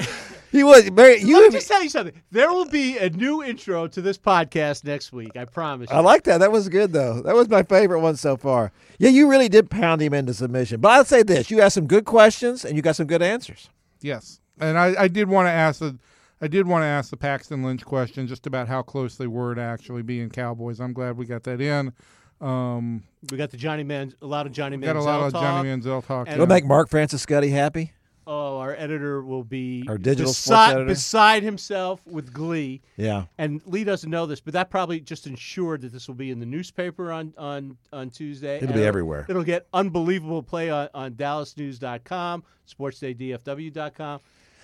He 0.51 0.65
was 0.65 0.89
Barry. 0.91 1.21
You. 1.21 1.41
Let 1.41 1.53
me 1.53 1.59
just 1.59 1.69
tell 1.69 1.83
you 1.83 1.89
something. 1.91 2.15
There 2.31 2.51
will 2.53 2.65
be 2.67 2.97
a 2.99 3.11
new 3.11 3.43
intro 3.43 3.87
to 3.89 4.01
this 4.01 4.17
podcast 4.19 4.85
next 4.85 5.13
week. 5.13 5.37
I 5.37 5.45
promise. 5.45 5.91
You. 5.91 5.97
I 5.97 6.01
like 6.01 6.25
that. 6.25 6.39
That 6.39 6.51
was 6.53 6.69
good 6.69 6.93
though. 6.93 7.21
That 7.23 7.35
was 7.35 7.49
my 7.49 7.63
favorite 7.63 8.01
one 8.01 8.17
so 8.17 8.37
far. 8.37 8.73
Yeah, 8.99 9.11
you 9.11 9.29
really 9.29 9.49
did 9.49 9.71
pound 9.71 10.01
him 10.01 10.15
into 10.15 10.33
submission. 10.35 10.81
But 10.81 10.91
I'll 10.93 11.05
say 11.05 11.23
this: 11.23 11.51
you 11.51 11.61
asked 11.61 11.75
some 11.75 11.87
good 11.87 12.05
questions 12.05 12.65
and 12.65 12.77
you 12.77 12.83
got 12.83 12.97
some 12.97 13.07
good 13.07 13.23
answers. 13.23 13.69
Yes, 14.01 14.41
and 14.61 14.79
I, 14.79 14.95
I 15.03 15.09
did 15.09 15.29
want 15.29 15.47
to 15.47 15.51
ask 15.53 15.81
the 15.81 15.99
I 16.41 16.47
did 16.49 16.67
want 16.67 16.83
to 16.83 16.87
ask 16.87 17.11
the 17.11 17.17
Paxton 17.17 17.63
Lynch 17.65 17.85
question 17.85 18.27
just 18.27 18.47
about 18.47 18.69
how 18.69 18.81
close 18.83 19.17
they 19.17 19.27
were 19.27 19.55
to 19.55 19.61
actually 19.61 20.03
being 20.03 20.31
Cowboys. 20.31 20.81
I'm 20.81 20.93
glad 20.93 21.17
we 21.17 21.27
got 21.27 21.43
that 21.45 21.61
in. 21.61 21.93
Um, 22.41 23.03
We 23.31 23.37
got 23.37 23.51
the 23.51 23.57
Johnny 23.57 23.83
Man, 23.83 24.15
a 24.23 24.27
lot 24.27 24.47
of 24.47 24.53
Johnny 24.53 24.77
got 24.77 24.95
a 24.95 25.01
lot 25.03 25.21
of 25.27 25.33
talk. 25.33 25.43
Johnny 25.43 25.69
Manziel 25.69 26.07
talk. 26.07 26.29
And- 26.29 26.35
It'll 26.37 26.47
make 26.47 26.65
Mark 26.65 26.89
Francis 26.89 27.27
Scuddy 27.27 27.51
happy. 27.51 27.93
Oh, 28.31 28.59
our 28.59 28.75
editor 28.77 29.23
will 29.23 29.43
be 29.43 29.87
Our 29.89 29.97
digital 29.97 30.35
sports 30.35 30.49
beside, 30.49 30.71
editor? 30.73 30.87
beside 30.87 31.43
himself 31.43 32.07
with 32.07 32.31
glee. 32.31 32.83
Yeah. 32.99 33.25
And 33.39 33.63
Leigh 33.65 33.85
doesn't 33.85 34.11
know 34.11 34.27
this, 34.27 34.39
but 34.39 34.53
that 34.53 34.69
probably 34.69 35.01
just 35.01 35.27
ensured 35.27 35.81
that 35.81 35.93
this 35.95 36.07
will 36.09 36.15
be 36.15 36.31
in 36.31 36.39
the 36.39 36.45
newspaper 36.45 37.11
on 37.11 37.33
on, 37.39 37.79
on 37.91 38.11
Tuesday. 38.11 38.57
It'll 38.57 38.69
And 38.69 38.75
be 38.75 38.85
everywhere. 38.85 39.25
It'll 39.31 39.45
get 39.45 39.67
unbelievable 39.73 40.43
play 40.43 40.69
on, 40.69 40.91
on 40.93 41.13
DallasNews.com, 41.15 42.45
SportsDayDFW.com. 42.69 44.21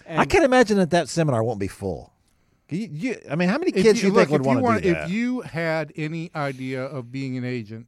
And 0.07 0.21
I 0.21 0.27
can't 0.27 0.45
imagine 0.45 0.77
that 0.77 0.91
that 0.91 1.09
seminar 1.09 1.43
won't 1.43 1.59
be 1.59 1.69
full. 1.69 2.13
You, 2.69 2.89
you, 2.93 3.17
I 3.31 3.37
mean, 3.37 3.49
how 3.49 3.57
many 3.59 3.71
if 3.71 3.83
kids 3.83 4.01
do 4.01 4.07
you 4.09 4.13
look, 4.13 4.29
think 4.29 4.43
would 4.43 4.57
if 4.57 4.63
want 4.63 4.77
you 4.77 4.81
to 4.81 4.89
do 4.89 4.93
that? 4.95 5.05
If 5.05 5.11
you 5.11 5.41
had 5.43 5.93
any 5.97 6.31
idea 6.35 6.83
of 6.85 7.11
being 7.11 7.39
an 7.39 7.45
agent, 7.45 7.87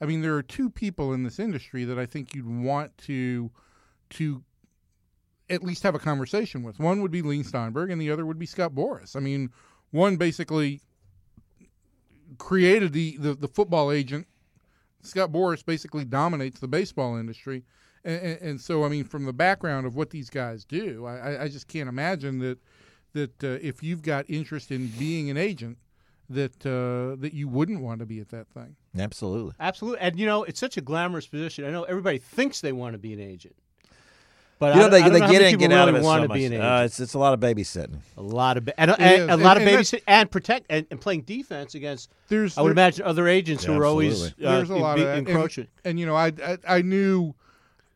I 0.00 0.06
mean, 0.06 0.22
there 0.22 0.34
are 0.36 0.42
two 0.42 0.70
people 0.70 1.12
in 1.12 1.22
this 1.24 1.38
industry 1.38 1.84
that 1.84 1.98
I 1.98 2.06
think 2.06 2.34
you'd 2.34 2.48
want 2.48 2.96
to 2.98 3.50
to 4.10 4.42
at 5.50 5.62
least 5.62 5.82
have 5.82 5.94
a 5.94 5.98
conversation 5.98 6.62
with. 6.62 6.78
One 6.78 7.00
would 7.02 7.10
be 7.10 7.22
Leigh 7.22 7.42
Steinberg, 7.42 7.90
and 7.90 8.00
the 8.00 8.10
other 8.10 8.26
would 8.26 8.38
be 8.38 8.46
Scott 8.46 8.72
Boras. 8.74 9.16
I 9.16 9.20
mean, 9.20 9.50
one 9.90 10.16
basically 10.16 10.80
created 12.38 12.92
the, 12.92 13.16
the, 13.18 13.34
the 13.34 13.48
football 13.48 13.90
agent. 13.90 14.26
Scott 15.02 15.32
Boras 15.32 15.64
basically 15.64 16.04
dominates 16.04 16.60
the 16.60 16.68
baseball 16.68 17.16
industry. 17.16 17.64
And, 18.04 18.20
and, 18.20 18.40
and 18.40 18.60
so, 18.60 18.84
I 18.84 18.88
mean, 18.88 19.04
from 19.04 19.24
the 19.24 19.32
background 19.32 19.86
of 19.86 19.96
what 19.96 20.10
these 20.10 20.30
guys 20.30 20.64
do, 20.64 21.06
I, 21.06 21.44
I 21.44 21.48
just 21.48 21.68
can't 21.68 21.88
imagine 21.88 22.38
that 22.40 22.58
that 23.14 23.42
uh, 23.42 23.58
if 23.62 23.82
you've 23.82 24.02
got 24.02 24.26
interest 24.28 24.70
in 24.70 24.88
being 24.98 25.30
an 25.30 25.36
agent, 25.38 25.78
that 26.28 26.64
uh, 26.66 27.16
that 27.20 27.32
you 27.32 27.48
wouldn't 27.48 27.80
want 27.80 28.00
to 28.00 28.06
be 28.06 28.20
at 28.20 28.28
that 28.28 28.48
thing. 28.48 28.76
Absolutely. 28.98 29.54
Absolutely. 29.58 30.00
And 30.00 30.18
you 30.18 30.26
know, 30.26 30.44
it's 30.44 30.60
such 30.60 30.76
a 30.76 30.80
glamorous 30.80 31.26
position. 31.26 31.64
I 31.64 31.70
know 31.70 31.84
everybody 31.84 32.18
thinks 32.18 32.60
they 32.60 32.72
want 32.72 32.92
to 32.92 32.98
be 32.98 33.12
an 33.12 33.20
agent. 33.20 33.56
But 34.60 34.74
You 34.74 34.80
know 34.80 34.86
I, 34.86 34.90
they, 34.90 34.96
I 34.96 35.00
don't 35.02 35.12
they 35.12 35.20
know 35.20 35.30
get 35.30 35.42
in 35.42 35.48
and 35.48 35.58
get 35.58 35.72
out 35.72 35.88
of 35.88 35.94
really 35.94 36.04
it 36.04 36.08
want 36.08 36.22
so 36.24 36.28
to 36.28 36.34
be 36.34 36.44
an 36.46 36.52
much. 36.52 36.58
agent. 36.58 36.64
Uh, 36.80 36.82
it's 36.84 37.00
it's 37.00 37.14
a 37.14 37.18
lot 37.18 37.32
of 37.34 37.38
babysitting. 37.40 37.98
a 38.16 38.22
lot 38.22 38.56
of 38.56 38.64
ba- 38.64 38.80
and, 38.80 38.90
and, 38.98 39.22
is. 39.22 39.28
a 39.28 39.36
lot 39.36 39.56
And- 39.56 39.68
of 39.68 39.74
babysitting 39.74 40.02
and 40.08 40.30
protect 40.30 40.66
and, 40.68 40.84
and 40.90 41.00
playing 41.00 41.22
defense 41.22 41.74
against. 41.76 42.10
There's 42.28 42.58
I 42.58 42.62
would 42.62 42.68
there- 42.68 42.72
imagine 42.72 43.04
other 43.06 43.28
agents 43.28 43.62
who 43.64 43.74
are 43.80 43.84
always 43.84 44.14
absolutely. 44.14 44.46
uh, 44.46 44.52
there's 44.56 44.70
a 44.70 44.76
lot 44.76 44.96
be- 44.96 45.02
of 45.02 45.06
that. 45.08 45.18
And- 45.18 45.28
encroaching. 45.28 45.68
And, 45.84 46.00
you 46.00 46.06
know, 46.06 46.16
I, 46.16 46.32
I 46.44 46.58
I 46.66 46.82
knew 46.82 47.34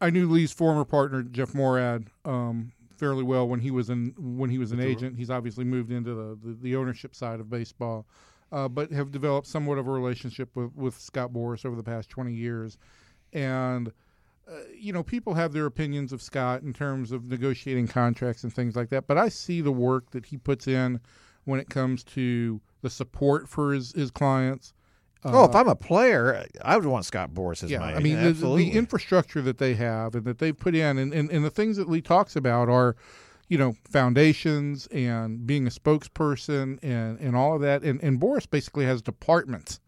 I 0.00 0.10
knew 0.10 0.28
Leigh's 0.28 0.52
former 0.52 0.84
partner 0.84 1.22
Jeff 1.24 1.52
Moorad 1.52 2.06
um, 2.24 2.70
fairly 2.96 3.24
well 3.24 3.48
when 3.48 3.58
he 3.58 3.72
was 3.72 3.90
in 3.90 4.14
when 4.16 4.48
he 4.50 4.58
was 4.58 4.70
an 4.70 4.78
agent. 4.78 5.16
He's 5.18 5.30
obviously 5.30 5.64
moved 5.64 5.90
into 5.90 6.14
the, 6.14 6.38
the, 6.44 6.56
the 6.62 6.76
ownership 6.76 7.16
side 7.16 7.40
of 7.40 7.50
baseball, 7.50 8.06
uh, 8.52 8.68
but 8.68 8.92
have 8.92 9.10
developed 9.10 9.48
somewhat 9.48 9.78
of 9.78 9.88
a 9.88 9.90
relationship 9.90 10.48
with, 10.54 10.72
with 10.76 10.96
Scott 11.00 11.32
Boras 11.32 11.66
over 11.66 11.74
the 11.74 11.82
past 11.82 12.08
twenty 12.08 12.34
years, 12.34 12.78
and. 13.32 13.92
Uh, 14.48 14.54
you 14.76 14.92
know, 14.92 15.02
people 15.02 15.34
have 15.34 15.52
their 15.52 15.66
opinions 15.66 16.12
of 16.12 16.20
Scott 16.20 16.62
in 16.62 16.72
terms 16.72 17.12
of 17.12 17.24
negotiating 17.26 17.86
contracts 17.88 18.42
and 18.42 18.52
things 18.52 18.74
like 18.74 18.88
that, 18.90 19.06
but 19.06 19.16
I 19.16 19.28
see 19.28 19.60
the 19.60 19.72
work 19.72 20.10
that 20.10 20.26
he 20.26 20.36
puts 20.36 20.66
in 20.66 21.00
when 21.44 21.60
it 21.60 21.68
comes 21.70 22.02
to 22.04 22.60
the 22.82 22.90
support 22.90 23.48
for 23.48 23.72
his, 23.72 23.92
his 23.92 24.10
clients. 24.10 24.74
oh, 25.24 25.44
if 25.44 25.54
Uh, 25.54 25.58
I'm 25.60 25.68
a 25.68 25.76
player, 25.76 26.44
I 26.64 26.76
would 26.76 26.86
want 26.86 27.04
Scott 27.04 27.30
Boras 27.32 27.62
as 27.62 27.70
yeah, 27.70 27.78
my 27.78 27.94
I 27.94 28.00
mean 28.00 28.20
the, 28.22 28.32
the, 28.32 28.56
the 28.56 28.72
infrastructure 28.72 29.40
that 29.42 29.58
they 29.58 29.74
have 29.74 30.16
and 30.16 30.24
that 30.24 30.38
they've 30.38 30.58
put 30.58 30.74
in, 30.74 30.98
and, 30.98 31.14
and, 31.14 31.30
and 31.30 31.44
the 31.44 31.50
things 31.50 31.76
that 31.76 31.88
Leigh 31.88 32.00
talks 32.00 32.34
about 32.34 32.68
are, 32.68 32.96
you 33.48 33.56
know, 33.58 33.76
foundations 33.84 34.88
and 34.88 35.46
being 35.46 35.66
a 35.68 35.70
spokesperson 35.70 36.78
and, 36.82 37.20
and 37.20 37.36
all 37.36 37.54
of 37.54 37.60
that. 37.60 37.82
And, 37.84 38.02
and 38.02 38.20
Boras 38.20 38.50
basically 38.50 38.84
has 38.86 39.00
departments 39.02 39.78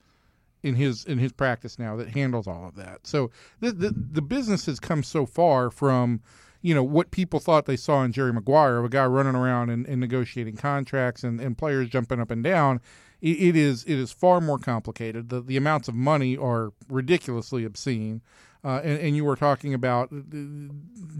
in 0.64 0.74
his 0.74 1.04
in 1.04 1.18
his 1.18 1.32
practice 1.32 1.78
now 1.78 1.94
that 1.96 2.08
handles 2.08 2.46
all 2.46 2.66
of 2.66 2.74
that. 2.76 3.06
So 3.06 3.30
the 3.60 3.70
the, 3.70 3.94
the 4.12 4.22
business 4.22 4.66
has 4.66 4.80
come 4.80 5.02
so 5.02 5.26
far 5.26 5.70
from. 5.70 6.20
You 6.66 6.74
know 6.74 6.82
what 6.82 7.10
people 7.10 7.40
thought 7.40 7.66
they 7.66 7.76
saw 7.76 8.02
in 8.04 8.12
Jerry 8.12 8.32
Maguire 8.32 8.78
of 8.78 8.86
a 8.86 8.88
guy 8.88 9.04
running 9.04 9.34
around 9.34 9.68
and, 9.68 9.86
and 9.86 10.00
negotiating 10.00 10.56
contracts 10.56 11.22
and, 11.22 11.38
and 11.38 11.58
players 11.58 11.90
jumping 11.90 12.20
up 12.20 12.30
and 12.30 12.42
down. 12.42 12.80
It, 13.20 13.36
it 13.48 13.56
is 13.56 13.84
it 13.84 13.98
is 13.98 14.12
far 14.12 14.40
more 14.40 14.56
complicated. 14.58 15.28
The 15.28 15.42
the 15.42 15.58
amounts 15.58 15.88
of 15.88 15.94
money 15.94 16.38
are 16.38 16.72
ridiculously 16.88 17.66
obscene, 17.66 18.22
uh, 18.64 18.80
and, 18.82 18.98
and 18.98 19.14
you 19.14 19.26
were 19.26 19.36
talking 19.36 19.74
about 19.74 20.10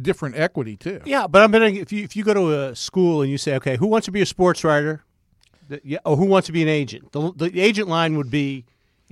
different 0.00 0.36
equity 0.36 0.78
too. 0.78 1.02
Yeah, 1.04 1.26
but 1.26 1.42
I'm 1.42 1.50
betting 1.50 1.76
if 1.76 1.92
you 1.92 2.02
if 2.04 2.16
you 2.16 2.24
go 2.24 2.32
to 2.32 2.70
a 2.70 2.74
school 2.74 3.20
and 3.20 3.30
you 3.30 3.36
say, 3.36 3.54
okay, 3.56 3.76
who 3.76 3.86
wants 3.86 4.06
to 4.06 4.12
be 4.12 4.22
a 4.22 4.26
sports 4.26 4.64
writer? 4.64 5.04
The- 5.68 5.82
yeah, 5.84 5.98
or 6.06 6.16
who 6.16 6.24
wants 6.24 6.46
to 6.46 6.52
be 6.52 6.62
an 6.62 6.68
agent? 6.68 7.12
The, 7.12 7.32
the 7.36 7.60
agent 7.60 7.88
line 7.88 8.16
would 8.16 8.30
be, 8.30 8.64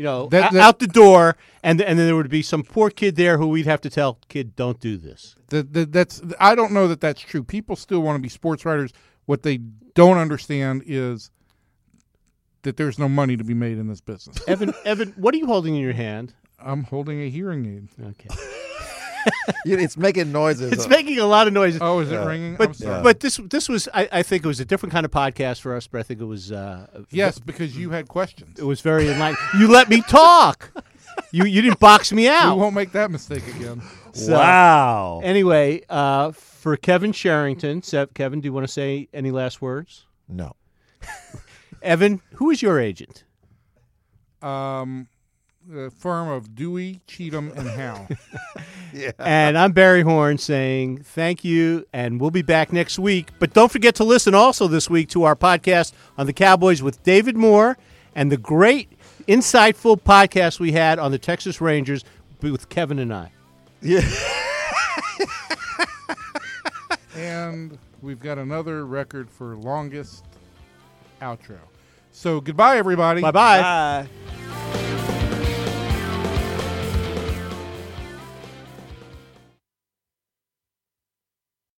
you 0.03 0.09
know, 0.09 0.27
That- 0.27 0.53
that- 0.53 0.61
out 0.61 0.79
the 0.81 0.89
door, 0.89 1.37
and 1.63 1.81
and 1.81 1.97
then 1.97 2.07
there 2.07 2.17
would 2.17 2.29
be 2.29 2.43
some 2.43 2.65
poor 2.65 2.91
kid 2.91 3.15
there 3.15 3.39
who 3.39 3.47
we'd 3.47 3.67
have 3.67 3.81
to 3.83 3.91
tell, 3.91 4.19
kid, 4.29 4.57
don't 4.57 4.81
do 4.81 4.97
this. 4.97 5.37
That, 5.51 5.73
that 5.75 5.93
that's 5.93 6.21
I 6.41 6.55
don't 6.57 6.73
know 6.73 6.89
that 6.89 7.01
that's 7.01 7.21
true. 7.21 7.45
People 7.45 7.77
still 7.77 8.01
want 8.03 8.17
to 8.17 8.21
be 8.23 8.29
sports 8.29 8.65
writers. 8.65 8.93
What 9.27 9.43
they 9.45 9.59
don't 9.95 10.19
understand 10.19 10.83
is 10.87 11.31
that 12.63 12.77
there's 12.77 12.99
no 12.99 13.09
money 13.09 13.37
to 13.37 13.45
be 13.45 13.55
made 13.55 13.79
in 13.79 13.87
this 13.87 14.01
business. 14.01 14.37
Evan, 14.49 14.75
Evan, 14.85 15.13
what 15.17 15.35
are 15.35 15.37
you 15.39 15.47
holding 15.47 15.77
in 15.77 15.81
your 15.81 15.93
hand? 15.93 16.35
I'm 16.59 16.83
holding 16.85 17.21
a 17.21 17.29
hearing 17.31 17.65
aid. 17.67 18.07
Okay, 18.09 18.29
it's 19.65 19.97
making 19.97 20.33
noises. 20.33 20.73
it's 20.73 20.89
making 20.89 21.19
a 21.19 21.27
lot 21.27 21.47
of 21.47 21.53
noise. 21.53 21.79
Oh, 21.81 22.01
is 22.01 22.11
it 22.11 22.15
Yeah. 22.15 22.27
ringing? 22.27 22.57
But 22.57 22.77
sorry. 22.77 23.03
but 23.03 23.21
this 23.21 23.39
this 23.51 23.69
was 23.69 23.89
I, 23.95 24.09
I 24.13 24.23
think 24.23 24.45
it 24.45 24.49
was 24.49 24.61
a 24.61 24.65
different 24.65 24.93
kind 24.93 25.05
of 25.05 25.11
podcast 25.11 25.61
for 25.61 25.75
us, 25.77 25.87
but 25.87 26.01
I 26.01 26.03
think 26.03 26.21
it 26.21 26.25
was 26.25 26.53
uh, 26.53 26.87
yes, 27.11 27.39
because 27.39 27.77
you 27.77 27.91
had 27.91 28.09
questions. 28.09 28.59
it 28.59 28.65
was 28.65 28.81
very 28.81 29.09
enlightening. 29.09 29.39
you 29.61 29.69
let 29.69 29.89
me 29.89 30.01
talk. 30.03 30.71
You 31.31 31.45
you 31.45 31.61
didn't 31.63 31.81
box 31.81 32.13
me 32.13 32.29
out. 32.29 32.45
We 32.45 32.51
out. 32.53 32.59
won't 32.59 32.75
make 32.75 32.93
that 32.93 33.11
mistake 33.11 33.47
again. 33.57 33.83
So- 34.13 34.35
wow. 34.35 35.21
Anyway, 35.25 35.83
uh, 35.89 36.33
for 36.33 36.77
Kevin 36.77 37.13
Sherrington, 37.13 37.83
Se- 37.83 38.07
Kevin, 38.15 38.41
do 38.41 38.47
you 38.47 38.53
want 38.53 38.67
to 38.67 38.73
say 38.73 39.09
any 39.15 39.31
last 39.31 39.61
words? 39.63 40.07
no. 40.29 40.55
Evan, 41.83 42.21
who 42.35 42.51
is 42.51 42.63
your 42.63 42.79
agent? 42.79 43.25
Um, 44.41 45.09
the 45.69 45.91
firm 45.91 46.29
of 46.29 46.55
Dewey, 46.55 47.01
Cheatham, 47.07 47.53
and 47.57 47.69
Howe. 47.69 48.09
And 49.19 49.57
I'm 49.57 49.73
Barry 49.73 50.03
Horn 50.03 50.37
saying 50.37 50.99
thank 51.03 51.45
you, 51.45 51.87
and 51.95 52.21
we'll 52.21 52.31
be 52.31 52.43
back 52.43 52.75
next 52.75 52.99
week. 52.99 53.31
But 53.39 53.55
don't 53.55 53.73
forget 53.73 53.95
to 53.95 54.05
listen 54.05 54.35
also 54.35 54.69
this 54.69 54.91
week 54.91 55.09
to 55.11 55.23
our 55.23 55.35
podcast 55.35 55.95
on 56.19 56.27
the 56.27 56.35
Cowboys 56.35 56.83
with 56.83 57.03
David 57.03 57.35
Moore 57.35 57.79
and 58.15 58.31
the 58.31 58.37
great, 58.37 58.93
insightful 59.27 59.99
podcast 59.99 60.61
we 60.61 60.73
had 60.73 60.99
on 60.99 61.11
the 61.11 61.19
Texas 61.19 61.59
Rangers 61.63 62.05
with 62.43 62.69
Kevin 62.69 62.99
and 62.99 63.15
I. 63.15 63.33
Yeah. 63.81 64.03
and 67.17 67.79
we've 68.03 68.21
got 68.21 68.37
another 68.37 68.85
record 68.85 69.31
for 69.31 69.57
longest 69.57 70.25
outro. 71.23 71.59
So 72.11 72.43
goodbye, 72.43 72.77
everybody. 72.77 73.23
Bye 73.23 73.31
bye. 73.31 73.61
Bye. 73.63 74.39